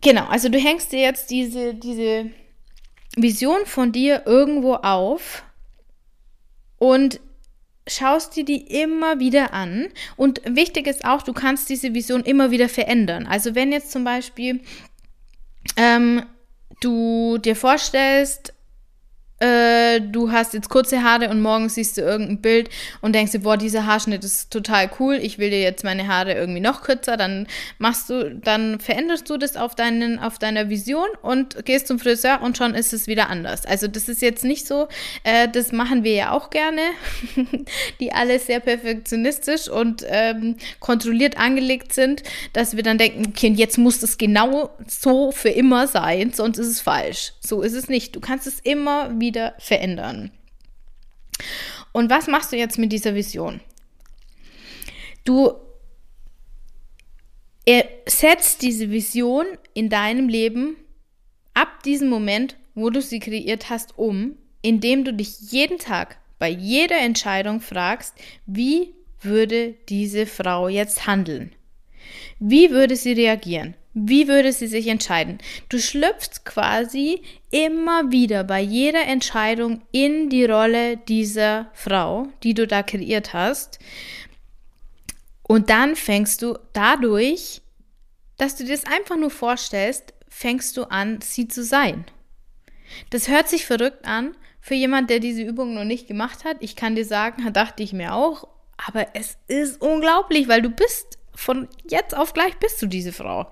Genau, 0.00 0.26
also 0.26 0.48
du 0.48 0.58
hängst 0.58 0.92
dir 0.92 1.00
jetzt 1.00 1.30
diese, 1.30 1.74
diese 1.74 2.30
Vision 3.16 3.66
von 3.66 3.90
dir 3.90 4.22
irgendwo 4.26 4.74
auf 4.74 5.42
und 6.78 7.20
schaust 7.88 8.36
dir 8.36 8.44
die 8.44 8.82
immer 8.82 9.18
wieder 9.18 9.52
an. 9.52 9.88
Und 10.16 10.40
wichtig 10.44 10.86
ist 10.86 11.04
auch, 11.04 11.22
du 11.22 11.32
kannst 11.32 11.68
diese 11.68 11.94
Vision 11.94 12.22
immer 12.22 12.50
wieder 12.50 12.68
verändern. 12.68 13.26
Also 13.26 13.54
wenn 13.54 13.72
jetzt 13.72 13.90
zum 13.90 14.04
Beispiel 14.04 14.60
ähm, 15.76 16.22
du 16.80 17.38
dir 17.38 17.56
vorstellst, 17.56 18.52
äh, 19.40 20.00
du 20.00 20.32
hast 20.32 20.54
jetzt 20.54 20.68
kurze 20.68 21.02
Haare 21.02 21.28
und 21.30 21.40
morgen 21.40 21.68
siehst 21.68 21.96
du 21.96 22.00
irgendein 22.00 22.40
Bild 22.40 22.70
und 23.00 23.14
denkst 23.14 23.32
dir, 23.32 23.40
boah, 23.40 23.56
dieser 23.56 23.86
Haarschnitt 23.86 24.24
ist 24.24 24.50
total 24.50 24.90
cool, 24.98 25.14
ich 25.14 25.38
will 25.38 25.50
dir 25.50 25.60
jetzt 25.60 25.84
meine 25.84 26.08
Haare 26.08 26.34
irgendwie 26.34 26.60
noch 26.60 26.82
kürzer, 26.82 27.16
dann 27.16 27.46
machst 27.78 28.10
du, 28.10 28.34
dann 28.34 28.80
veränderst 28.80 29.30
du 29.30 29.36
das 29.36 29.56
auf 29.56 29.74
deinen, 29.74 30.18
auf 30.18 30.38
deiner 30.38 30.68
Vision 30.68 31.06
und 31.22 31.64
gehst 31.64 31.86
zum 31.86 31.98
Friseur 31.98 32.40
und 32.42 32.56
schon 32.56 32.74
ist 32.74 32.92
es 32.92 33.06
wieder 33.06 33.30
anders. 33.30 33.64
Also 33.64 33.86
das 33.86 34.08
ist 34.08 34.22
jetzt 34.22 34.44
nicht 34.44 34.66
so, 34.66 34.88
äh, 35.24 35.48
das 35.48 35.72
machen 35.72 36.04
wir 36.04 36.14
ja 36.14 36.32
auch 36.32 36.50
gerne, 36.50 36.82
die 38.00 38.12
alle 38.12 38.38
sehr 38.38 38.60
perfektionistisch 38.60 39.68
und 39.68 40.04
ähm, 40.08 40.56
kontrolliert 40.80 41.38
angelegt 41.38 41.92
sind, 41.92 42.22
dass 42.52 42.76
wir 42.76 42.82
dann 42.82 42.98
denken, 42.98 43.26
okay, 43.28 43.52
jetzt 43.54 43.78
muss 43.78 44.00
das 44.00 44.18
genau 44.18 44.70
so 44.86 45.30
für 45.30 45.50
immer 45.50 45.86
sein, 45.86 46.32
sonst 46.32 46.58
ist 46.58 46.68
es 46.68 46.80
falsch. 46.80 47.32
So 47.48 47.62
ist 47.62 47.72
es 47.72 47.88
nicht. 47.88 48.14
Du 48.14 48.20
kannst 48.20 48.46
es 48.46 48.60
immer 48.60 49.18
wieder 49.18 49.54
verändern. 49.58 50.30
Und 51.92 52.10
was 52.10 52.26
machst 52.26 52.52
du 52.52 52.56
jetzt 52.56 52.76
mit 52.76 52.92
dieser 52.92 53.14
Vision? 53.14 53.60
Du 55.24 55.54
setzt 58.06 58.60
diese 58.60 58.90
Vision 58.90 59.46
in 59.72 59.88
deinem 59.88 60.28
Leben 60.28 60.76
ab 61.54 61.82
diesem 61.84 62.10
Moment, 62.10 62.56
wo 62.74 62.90
du 62.90 63.00
sie 63.00 63.18
kreiert 63.18 63.70
hast, 63.70 63.96
um, 63.96 64.36
indem 64.60 65.04
du 65.04 65.14
dich 65.14 65.50
jeden 65.50 65.78
Tag 65.78 66.18
bei 66.38 66.50
jeder 66.50 66.98
Entscheidung 66.98 67.62
fragst, 67.62 68.14
wie 68.44 68.94
würde 69.22 69.74
diese 69.88 70.26
Frau 70.26 70.68
jetzt 70.68 71.06
handeln? 71.06 71.54
Wie 72.38 72.70
würde 72.70 72.94
sie 72.94 73.12
reagieren? 73.12 73.74
Wie 74.06 74.28
würde 74.28 74.52
sie 74.52 74.66
sich 74.66 74.86
entscheiden? 74.86 75.38
Du 75.68 75.78
schlüpfst 75.78 76.44
quasi 76.44 77.22
immer 77.50 78.12
wieder 78.12 78.44
bei 78.44 78.60
jeder 78.60 79.04
Entscheidung 79.04 79.82
in 79.90 80.28
die 80.28 80.44
Rolle 80.44 80.96
dieser 80.96 81.70
Frau, 81.72 82.28
die 82.42 82.54
du 82.54 82.66
da 82.66 82.82
kreiert 82.82 83.32
hast. 83.32 83.78
Und 85.42 85.70
dann 85.70 85.96
fängst 85.96 86.42
du 86.42 86.58
dadurch, 86.72 87.62
dass 88.36 88.56
du 88.56 88.64
dir 88.64 88.76
das 88.76 88.84
einfach 88.84 89.16
nur 89.16 89.30
vorstellst, 89.30 90.14
fängst 90.28 90.76
du 90.76 90.84
an, 90.84 91.20
sie 91.22 91.48
zu 91.48 91.64
sein. 91.64 92.04
Das 93.10 93.28
hört 93.28 93.48
sich 93.48 93.66
verrückt 93.66 94.06
an 94.06 94.36
für 94.60 94.74
jemand, 94.74 95.10
der 95.10 95.20
diese 95.20 95.42
Übung 95.42 95.74
noch 95.74 95.84
nicht 95.84 96.06
gemacht 96.06 96.44
hat. 96.44 96.58
Ich 96.60 96.76
kann 96.76 96.94
dir 96.94 97.04
sagen, 97.04 97.52
dachte 97.52 97.82
ich 97.82 97.92
mir 97.92 98.14
auch, 98.14 98.46
aber 98.86 99.08
es 99.14 99.38
ist 99.48 99.80
unglaublich, 99.80 100.46
weil 100.46 100.62
du 100.62 100.70
bist 100.70 101.18
von 101.34 101.68
jetzt 101.88 102.16
auf 102.16 102.32
gleich 102.32 102.56
bist 102.58 102.80
du 102.82 102.86
diese 102.86 103.12
Frau. 103.12 103.50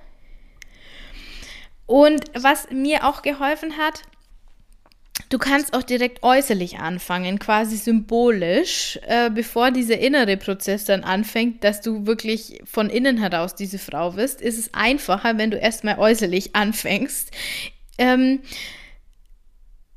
Und 1.86 2.24
was 2.34 2.68
mir 2.70 3.06
auch 3.06 3.22
geholfen 3.22 3.76
hat, 3.76 4.02
du 5.28 5.38
kannst 5.38 5.74
auch 5.74 5.82
direkt 5.82 6.22
äußerlich 6.22 6.78
anfangen, 6.78 7.38
quasi 7.38 7.76
symbolisch, 7.76 8.98
äh, 9.06 9.30
bevor 9.30 9.70
dieser 9.70 9.98
innere 9.98 10.36
Prozess 10.36 10.84
dann 10.84 11.04
anfängt, 11.04 11.64
dass 11.64 11.80
du 11.80 12.06
wirklich 12.06 12.60
von 12.64 12.90
innen 12.90 13.18
heraus 13.18 13.54
diese 13.54 13.78
Frau 13.78 14.12
bist, 14.12 14.40
ist 14.40 14.58
es 14.58 14.74
einfacher, 14.74 15.38
wenn 15.38 15.50
du 15.50 15.58
erstmal 15.58 15.98
äußerlich 15.98 16.54
anfängst. 16.56 17.30
Ähm, 17.98 18.40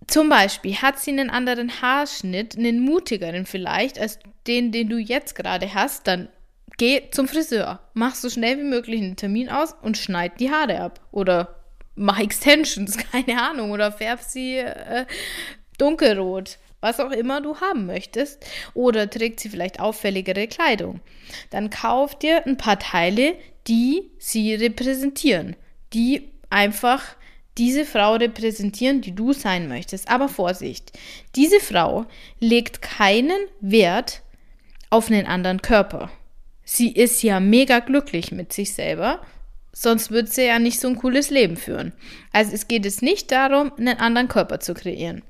zum 0.08 0.30
Beispiel 0.30 0.75
hat 0.75 0.99
sie 0.99 1.12
einen 1.12 1.30
anderen 1.30 1.82
Haarschnitt, 1.82 2.58
einen 2.58 2.80
mutigeren 2.80 3.45
vielleicht, 3.45 3.99
als 3.99 4.19
den, 4.47 4.71
den 4.71 4.89
du 4.89 4.97
jetzt 4.97 5.36
gerade 5.36 5.73
hast, 5.73 6.08
dann 6.08 6.30
geh 6.78 7.12
zum 7.12 7.28
Friseur, 7.28 7.80
mach 7.93 8.15
so 8.15 8.30
schnell 8.30 8.58
wie 8.58 8.63
möglich 8.63 9.02
einen 9.02 9.17
Termin 9.17 9.49
aus 9.49 9.75
und 9.82 9.97
schneid 9.97 10.39
die 10.39 10.49
Haare 10.49 10.80
ab. 10.82 11.02
Oder 11.12 11.58
mach 11.99 12.19
Extensions, 12.19 12.97
keine 13.12 13.41
Ahnung, 13.41 13.71
oder 13.71 13.91
färb 13.91 14.21
sie 14.21 14.57
äh, 14.57 15.05
dunkelrot, 15.77 16.57
was 16.81 16.99
auch 16.99 17.12
immer 17.12 17.41
du 17.41 17.59
haben 17.59 17.85
möchtest. 17.85 18.45
Oder 18.73 19.09
trägt 19.09 19.39
sie 19.39 19.49
vielleicht 19.49 19.79
auffälligere 19.79 20.47
Kleidung. 20.47 21.01
Dann 21.51 21.69
kauf 21.69 22.17
dir 22.17 22.45
ein 22.47 22.57
paar 22.57 22.79
Teile, 22.79 23.35
die 23.67 24.09
sie 24.17 24.55
repräsentieren, 24.55 25.55
die 25.93 26.31
einfach 26.49 27.03
diese 27.57 27.85
Frau 27.85 28.13
repräsentieren, 28.13 29.01
die 29.01 29.13
du 29.13 29.33
sein 29.33 29.67
möchtest. 29.67 30.09
Aber 30.09 30.29
Vorsicht, 30.29 30.97
diese 31.35 31.59
Frau 31.59 32.05
legt 32.39 32.81
keinen 32.81 33.47
Wert 33.59 34.23
auf 34.89 35.12
einen 35.12 35.25
anderen 35.25 35.62
Körper. 35.62 36.09
Sie 36.63 36.91
ist 36.91 37.21
ja 37.23 37.39
mega 37.39 37.79
glücklich 37.79 38.31
mit 38.31 38.53
sich 38.53 38.73
selber 38.73 39.21
Sonst 39.71 40.12
würde 40.12 40.29
sie 40.29 40.45
ja 40.45 40.60
nicht 40.60 40.79
so 40.79 40.88
ein 40.88 40.95
cooles 40.95 41.29
Leben 41.29 41.58
führen. 41.58 41.93
Also 42.34 42.53
es 42.53 42.67
geht 42.67 42.86
es 42.86 43.01
nicht 43.01 43.32
darum, 43.32 43.71
einen 43.77 43.99
anderen 43.99 44.27
Körper 44.27 44.60
zu 44.60 44.73
kreieren. 44.73 45.21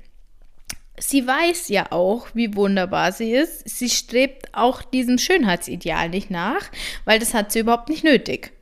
Sie 0.98 1.26
weiß 1.26 1.68
ja 1.68 1.92
auch, 1.92 2.28
wie 2.34 2.54
wunderbar 2.54 3.12
sie 3.12 3.32
ist. 3.32 3.68
Sie 3.68 3.88
strebt 3.88 4.48
auch 4.52 4.82
diesem 4.82 5.18
Schönheitsideal 5.18 6.10
nicht 6.10 6.30
nach, 6.30 6.70
weil 7.04 7.18
das 7.18 7.32
hat 7.32 7.52
sie 7.52 7.60
überhaupt 7.60 7.88
nicht 7.88 8.04
nötig. 8.04 8.52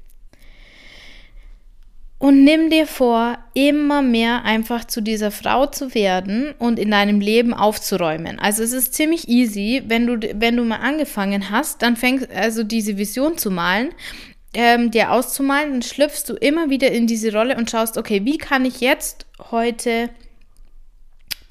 Und 2.20 2.42
nimm 2.42 2.68
dir 2.68 2.86
vor, 2.86 3.38
immer 3.54 4.02
mehr 4.02 4.44
einfach 4.44 4.84
zu 4.84 5.00
dieser 5.00 5.30
Frau 5.30 5.66
zu 5.66 5.94
werden 5.94 6.52
und 6.58 6.78
in 6.78 6.90
deinem 6.90 7.20
Leben 7.20 7.54
aufzuräumen. 7.54 8.40
Also 8.40 8.64
es 8.64 8.72
ist 8.72 8.94
ziemlich 8.94 9.28
easy, 9.28 9.84
wenn 9.86 10.06
du, 10.06 10.18
wenn 10.34 10.56
du 10.56 10.64
mal 10.64 10.78
angefangen 10.78 11.50
hast, 11.50 11.82
dann 11.82 11.96
fängst 11.96 12.28
also 12.30 12.64
diese 12.64 12.98
Vision 12.98 13.38
zu 13.38 13.52
malen 13.52 13.90
ähm, 14.58 14.90
dir 14.90 15.12
auszumalen, 15.12 15.70
dann 15.70 15.82
schlüpfst 15.82 16.24
du 16.26 16.34
immer 16.34 16.68
wieder 16.68 16.90
in 16.90 17.06
diese 17.06 17.32
Rolle 17.32 17.56
und 17.56 17.70
schaust, 17.70 17.96
okay, 17.96 18.24
wie 18.24 18.38
kann 18.38 18.64
ich 18.64 18.80
jetzt 18.80 19.26
heute 19.52 20.10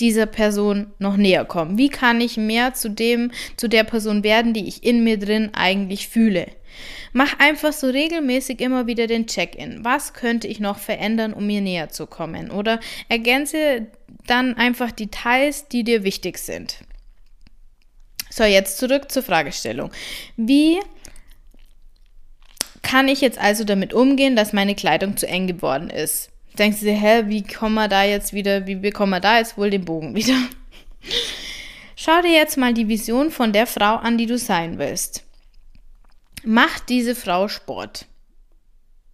dieser 0.02 0.26
Person 0.26 0.88
noch 1.00 1.16
näher 1.16 1.46
kommen? 1.46 1.78
Wie 1.78 1.88
kann 1.88 2.20
ich 2.20 2.36
mehr 2.36 2.74
zu 2.74 2.90
dem, 2.90 3.32
zu 3.56 3.70
der 3.70 3.86
Person 3.86 4.26
werden, 4.26 4.54
die 4.54 4.68
ich 4.68 4.84
in 4.84 5.06
mir 5.06 5.18
drin 5.18 5.52
eigentlich 5.54 6.10
fühle? 6.10 6.48
Mach 7.14 7.40
einfach 7.40 7.72
so 7.72 7.88
regelmäßig 7.88 8.60
immer 8.60 8.88
wieder 8.88 9.08
den 9.08 9.26
Check-in. 9.26 9.86
Was 9.86 10.12
könnte 10.12 10.50
ich 10.50 10.60
noch 10.60 10.78
verändern, 10.78 11.32
um 11.32 11.48
mir 11.48 11.62
näher 11.62 11.88
zu 11.88 12.08
kommen? 12.08 12.52
Oder 12.52 12.82
ergänze 13.08 13.88
dann 14.26 14.56
einfach 14.56 14.92
Details, 14.92 15.70
die 15.70 15.86
dir 15.86 16.04
wichtig 16.04 16.40
sind. 16.40 16.80
So, 18.30 18.44
jetzt 18.44 18.78
zurück 18.78 19.10
zur 19.10 19.24
Fragestellung. 19.24 19.92
Wie 20.36 20.80
kann 22.82 23.08
ich 23.08 23.22
jetzt 23.22 23.40
also 23.40 23.64
damit 23.64 23.94
umgehen, 23.94 24.36
dass 24.36 24.54
meine 24.54 24.76
Kleidung 24.76 25.18
zu 25.18 25.28
eng 25.28 25.48
geworden 25.48 25.90
ist? 25.90 26.30
Denkst 26.58 26.80
du 26.80 26.86
dir, 26.86 26.94
hä, 26.94 27.24
wie 27.28 27.44
kommen 27.44 27.76
wir 27.76 27.88
da 27.88 28.04
jetzt 28.04 28.34
wieder, 28.34 28.66
wie 28.66 28.76
bekommen 28.76 29.12
wir 29.12 29.20
da 29.20 29.38
jetzt 29.38 29.58
wohl 29.58 29.70
den 29.70 29.86
Bogen 29.86 30.16
wieder? 30.16 30.36
Schau 31.96 32.22
dir 32.22 32.32
jetzt 32.32 32.58
mal 32.58 32.74
die 32.74 32.88
Vision 32.88 33.32
von 33.32 33.54
der 33.54 33.68
Frau 33.68 33.96
an, 33.96 34.18
die 34.18 34.26
du 34.26 34.38
sein 34.38 34.78
willst. 34.78 35.24
Macht 36.44 36.90
diese 36.90 37.16
Frau 37.16 37.48
Sport? 37.48 38.06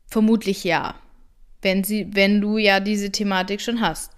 Vermutlich 0.07 0.63
ja. 0.63 0.95
Wenn, 1.61 1.83
sie, 1.83 2.07
wenn 2.11 2.41
du 2.41 2.57
ja 2.57 2.79
diese 2.79 3.11
Thematik 3.11 3.61
schon 3.61 3.81
hast. 3.81 4.11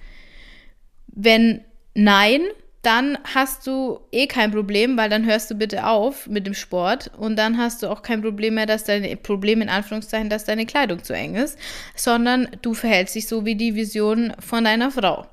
Wenn 1.07 1.63
nein, 1.93 2.41
dann 2.85 3.17
hast 3.33 3.65
du 3.65 3.99
eh 4.11 4.27
kein 4.27 4.51
Problem, 4.51 4.97
weil 4.97 5.09
dann 5.09 5.25
hörst 5.25 5.49
du 5.49 5.55
bitte 5.55 5.87
auf 5.87 6.27
mit 6.27 6.45
dem 6.45 6.53
Sport 6.53 7.11
und 7.17 7.35
dann 7.35 7.57
hast 7.57 7.81
du 7.81 7.87
auch 7.87 8.01
kein 8.01 8.21
Problem 8.21 8.55
mehr, 8.55 8.65
dass 8.65 8.83
deine 8.83 9.15
Problem 9.17 9.61
in 9.61 9.69
Anführungszeichen, 9.69 10.29
dass 10.29 10.45
deine 10.45 10.65
Kleidung 10.65 11.03
zu 11.03 11.13
eng 11.13 11.35
ist, 11.35 11.57
sondern 11.95 12.47
du 12.61 12.73
verhältst 12.73 13.15
dich 13.15 13.27
so 13.27 13.45
wie 13.45 13.55
die 13.55 13.75
Vision 13.75 14.33
von 14.39 14.63
deiner 14.63 14.91
Frau. 14.91 15.25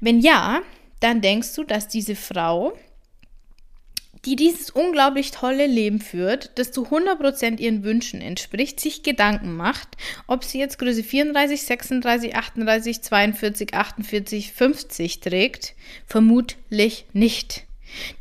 Wenn 0.00 0.20
ja, 0.20 0.60
dann 1.00 1.20
denkst 1.20 1.54
du, 1.54 1.64
dass 1.64 1.88
diese 1.88 2.16
Frau 2.16 2.72
die 4.24 4.36
dieses 4.36 4.70
unglaublich 4.70 5.30
tolle 5.30 5.66
Leben 5.66 6.00
führt, 6.00 6.50
das 6.56 6.72
zu 6.72 6.86
100% 6.86 7.58
ihren 7.58 7.84
Wünschen 7.84 8.20
entspricht, 8.20 8.78
sich 8.78 9.02
Gedanken 9.02 9.56
macht, 9.56 9.96
ob 10.26 10.44
sie 10.44 10.58
jetzt 10.58 10.78
Größe 10.78 11.02
34, 11.02 11.62
36, 11.62 12.36
38, 12.36 13.02
42, 13.02 13.74
48, 13.74 14.52
50 14.52 15.20
trägt, 15.20 15.74
vermutlich 16.06 17.06
nicht. 17.12 17.64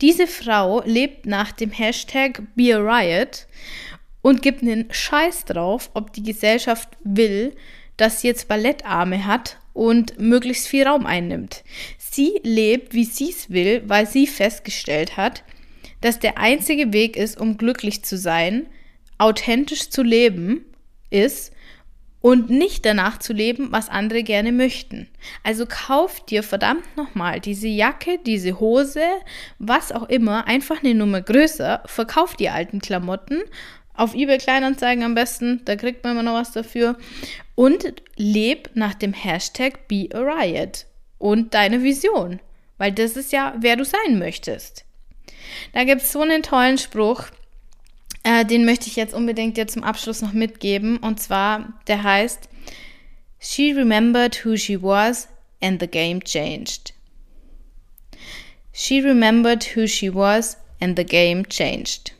Diese 0.02 0.26
Frau 0.26 0.82
lebt 0.86 1.26
nach 1.26 1.52
dem 1.52 1.72
Hashtag 1.72 2.42
Be 2.56 2.76
a 2.76 2.80
Riot 2.80 3.46
und 4.22 4.42
gibt 4.42 4.62
einen 4.62 4.92
Scheiß 4.92 5.46
drauf, 5.46 5.92
ob 5.94 6.14
die 6.14 6.24
Gesellschaft 6.24 6.90
will, 7.04 7.56
dass 7.98 8.22
sie 8.22 8.28
jetzt 8.28 8.48
Ballettarme 8.48 9.26
hat 9.26 9.58
und 9.74 10.20
möglichst 10.20 10.68
viel 10.68 10.88
Raum 10.88 11.06
einnimmt. 11.06 11.64
Sie 11.98 12.40
lebt, 12.44 12.94
wie 12.94 13.06
sie 13.06 13.30
es 13.30 13.50
will, 13.50 13.84
weil 13.86 14.08
sie 14.08 14.28
festgestellt 14.28 15.18
hat, 15.18 15.44
dass 16.02 16.20
der 16.20 16.38
einzige 16.38 16.94
Weg 16.94 17.18
ist, 17.18 17.40
um 17.40 17.58
glücklich 17.58 18.04
zu 18.04 18.18
sein, 18.18 18.68
authentisch 19.18 19.90
zu 19.90 20.02
leben, 20.04 20.66
ist 21.10 21.54
und 22.22 22.50
nicht 22.50 22.86
danach 22.86 23.18
zu 23.20 23.34
leben, 23.34 23.72
was 23.72 23.90
andere 23.90 24.24
gerne 24.24 24.52
möchten. 24.52 25.08
Also 25.44 25.66
kauf 25.66 26.26
dir 26.26 26.44
verdammt 26.44 26.98
nochmal 26.98 27.40
diese 27.40 27.68
Jacke, 27.68 28.20
diese 28.26 28.60
Hose, 28.60 29.04
was 29.58 29.92
auch 29.92 30.10
immer, 30.10 30.48
einfach 30.48 30.84
eine 30.84 30.96
Nummer 30.96 31.22
größer, 31.22 31.84
verkauf 31.86 32.36
die 32.36 32.50
alten 32.50 32.80
Klamotten, 32.80 33.42
auf 33.94 34.16
eBay 34.16 34.38
Kleinanzeigen 34.38 35.04
am 35.04 35.16
besten, 35.16 35.62
da 35.66 35.76
kriegt 35.76 36.04
man 36.04 36.14
immer 36.14 36.24
noch 36.24 36.40
was 36.40 36.52
dafür 36.52 36.98
und 37.56 37.94
leb 38.16 38.70
nach 38.74 38.94
dem 38.94 39.14
Hashtag 39.14 39.88
Be 39.90 40.08
a 40.14 40.20
Riot 40.20 40.86
und 41.18 41.54
deine 41.54 41.84
Vision. 41.84 42.40
weil 42.80 42.94
das 42.94 43.18
ist 43.18 43.32
ja, 43.32 43.54
wer 43.60 43.76
du 43.76 43.86
sein 43.86 44.18
möchtest. 44.18 44.86
Da 45.74 45.84
gibt 45.84 46.02
es 46.02 46.12
so 46.12 46.22
einen 46.22 46.44
tollen 46.44 46.78
Spruch, 46.78 47.26
äh, 48.24 48.46
den 48.46 48.66
möchte 48.66 48.88
ich 48.88 48.96
jetzt 48.96 49.14
unbedingt 49.14 49.58
dir 49.58 49.68
zum 49.68 49.84
Abschluss 49.84 50.22
noch 50.22 50.34
mitgeben. 50.34 50.98
Und 50.98 51.20
zwar, 51.20 51.74
der 51.88 52.04
heißt, 52.04 52.50
She 53.40 53.72
remembered 53.72 54.44
who 54.44 54.58
she 54.58 54.82
was 54.82 55.30
and 55.62 55.80
the 55.80 55.88
game 55.88 56.22
changed. 56.22 56.94
She 58.74 59.00
remembered 59.00 59.76
who 59.76 59.88
she 59.88 60.14
was 60.14 60.58
and 60.82 60.98
the 60.98 61.06
game 61.06 61.48
changed. 61.48 62.14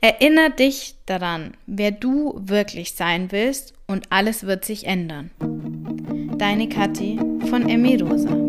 Erinner 0.00 0.50
dich 0.50 0.94
daran, 1.06 1.56
wer 1.66 1.90
du 1.90 2.34
wirklich 2.36 2.92
sein 2.94 3.32
willst 3.32 3.74
und 3.86 4.10
alles 4.10 4.44
wird 4.46 4.64
sich 4.64 4.86
ändern. 4.86 5.30
Deine 6.38 6.68
Kathi 6.68 7.18
von 7.48 7.68
Emmy 7.68 7.96
Rosa. 7.96 8.46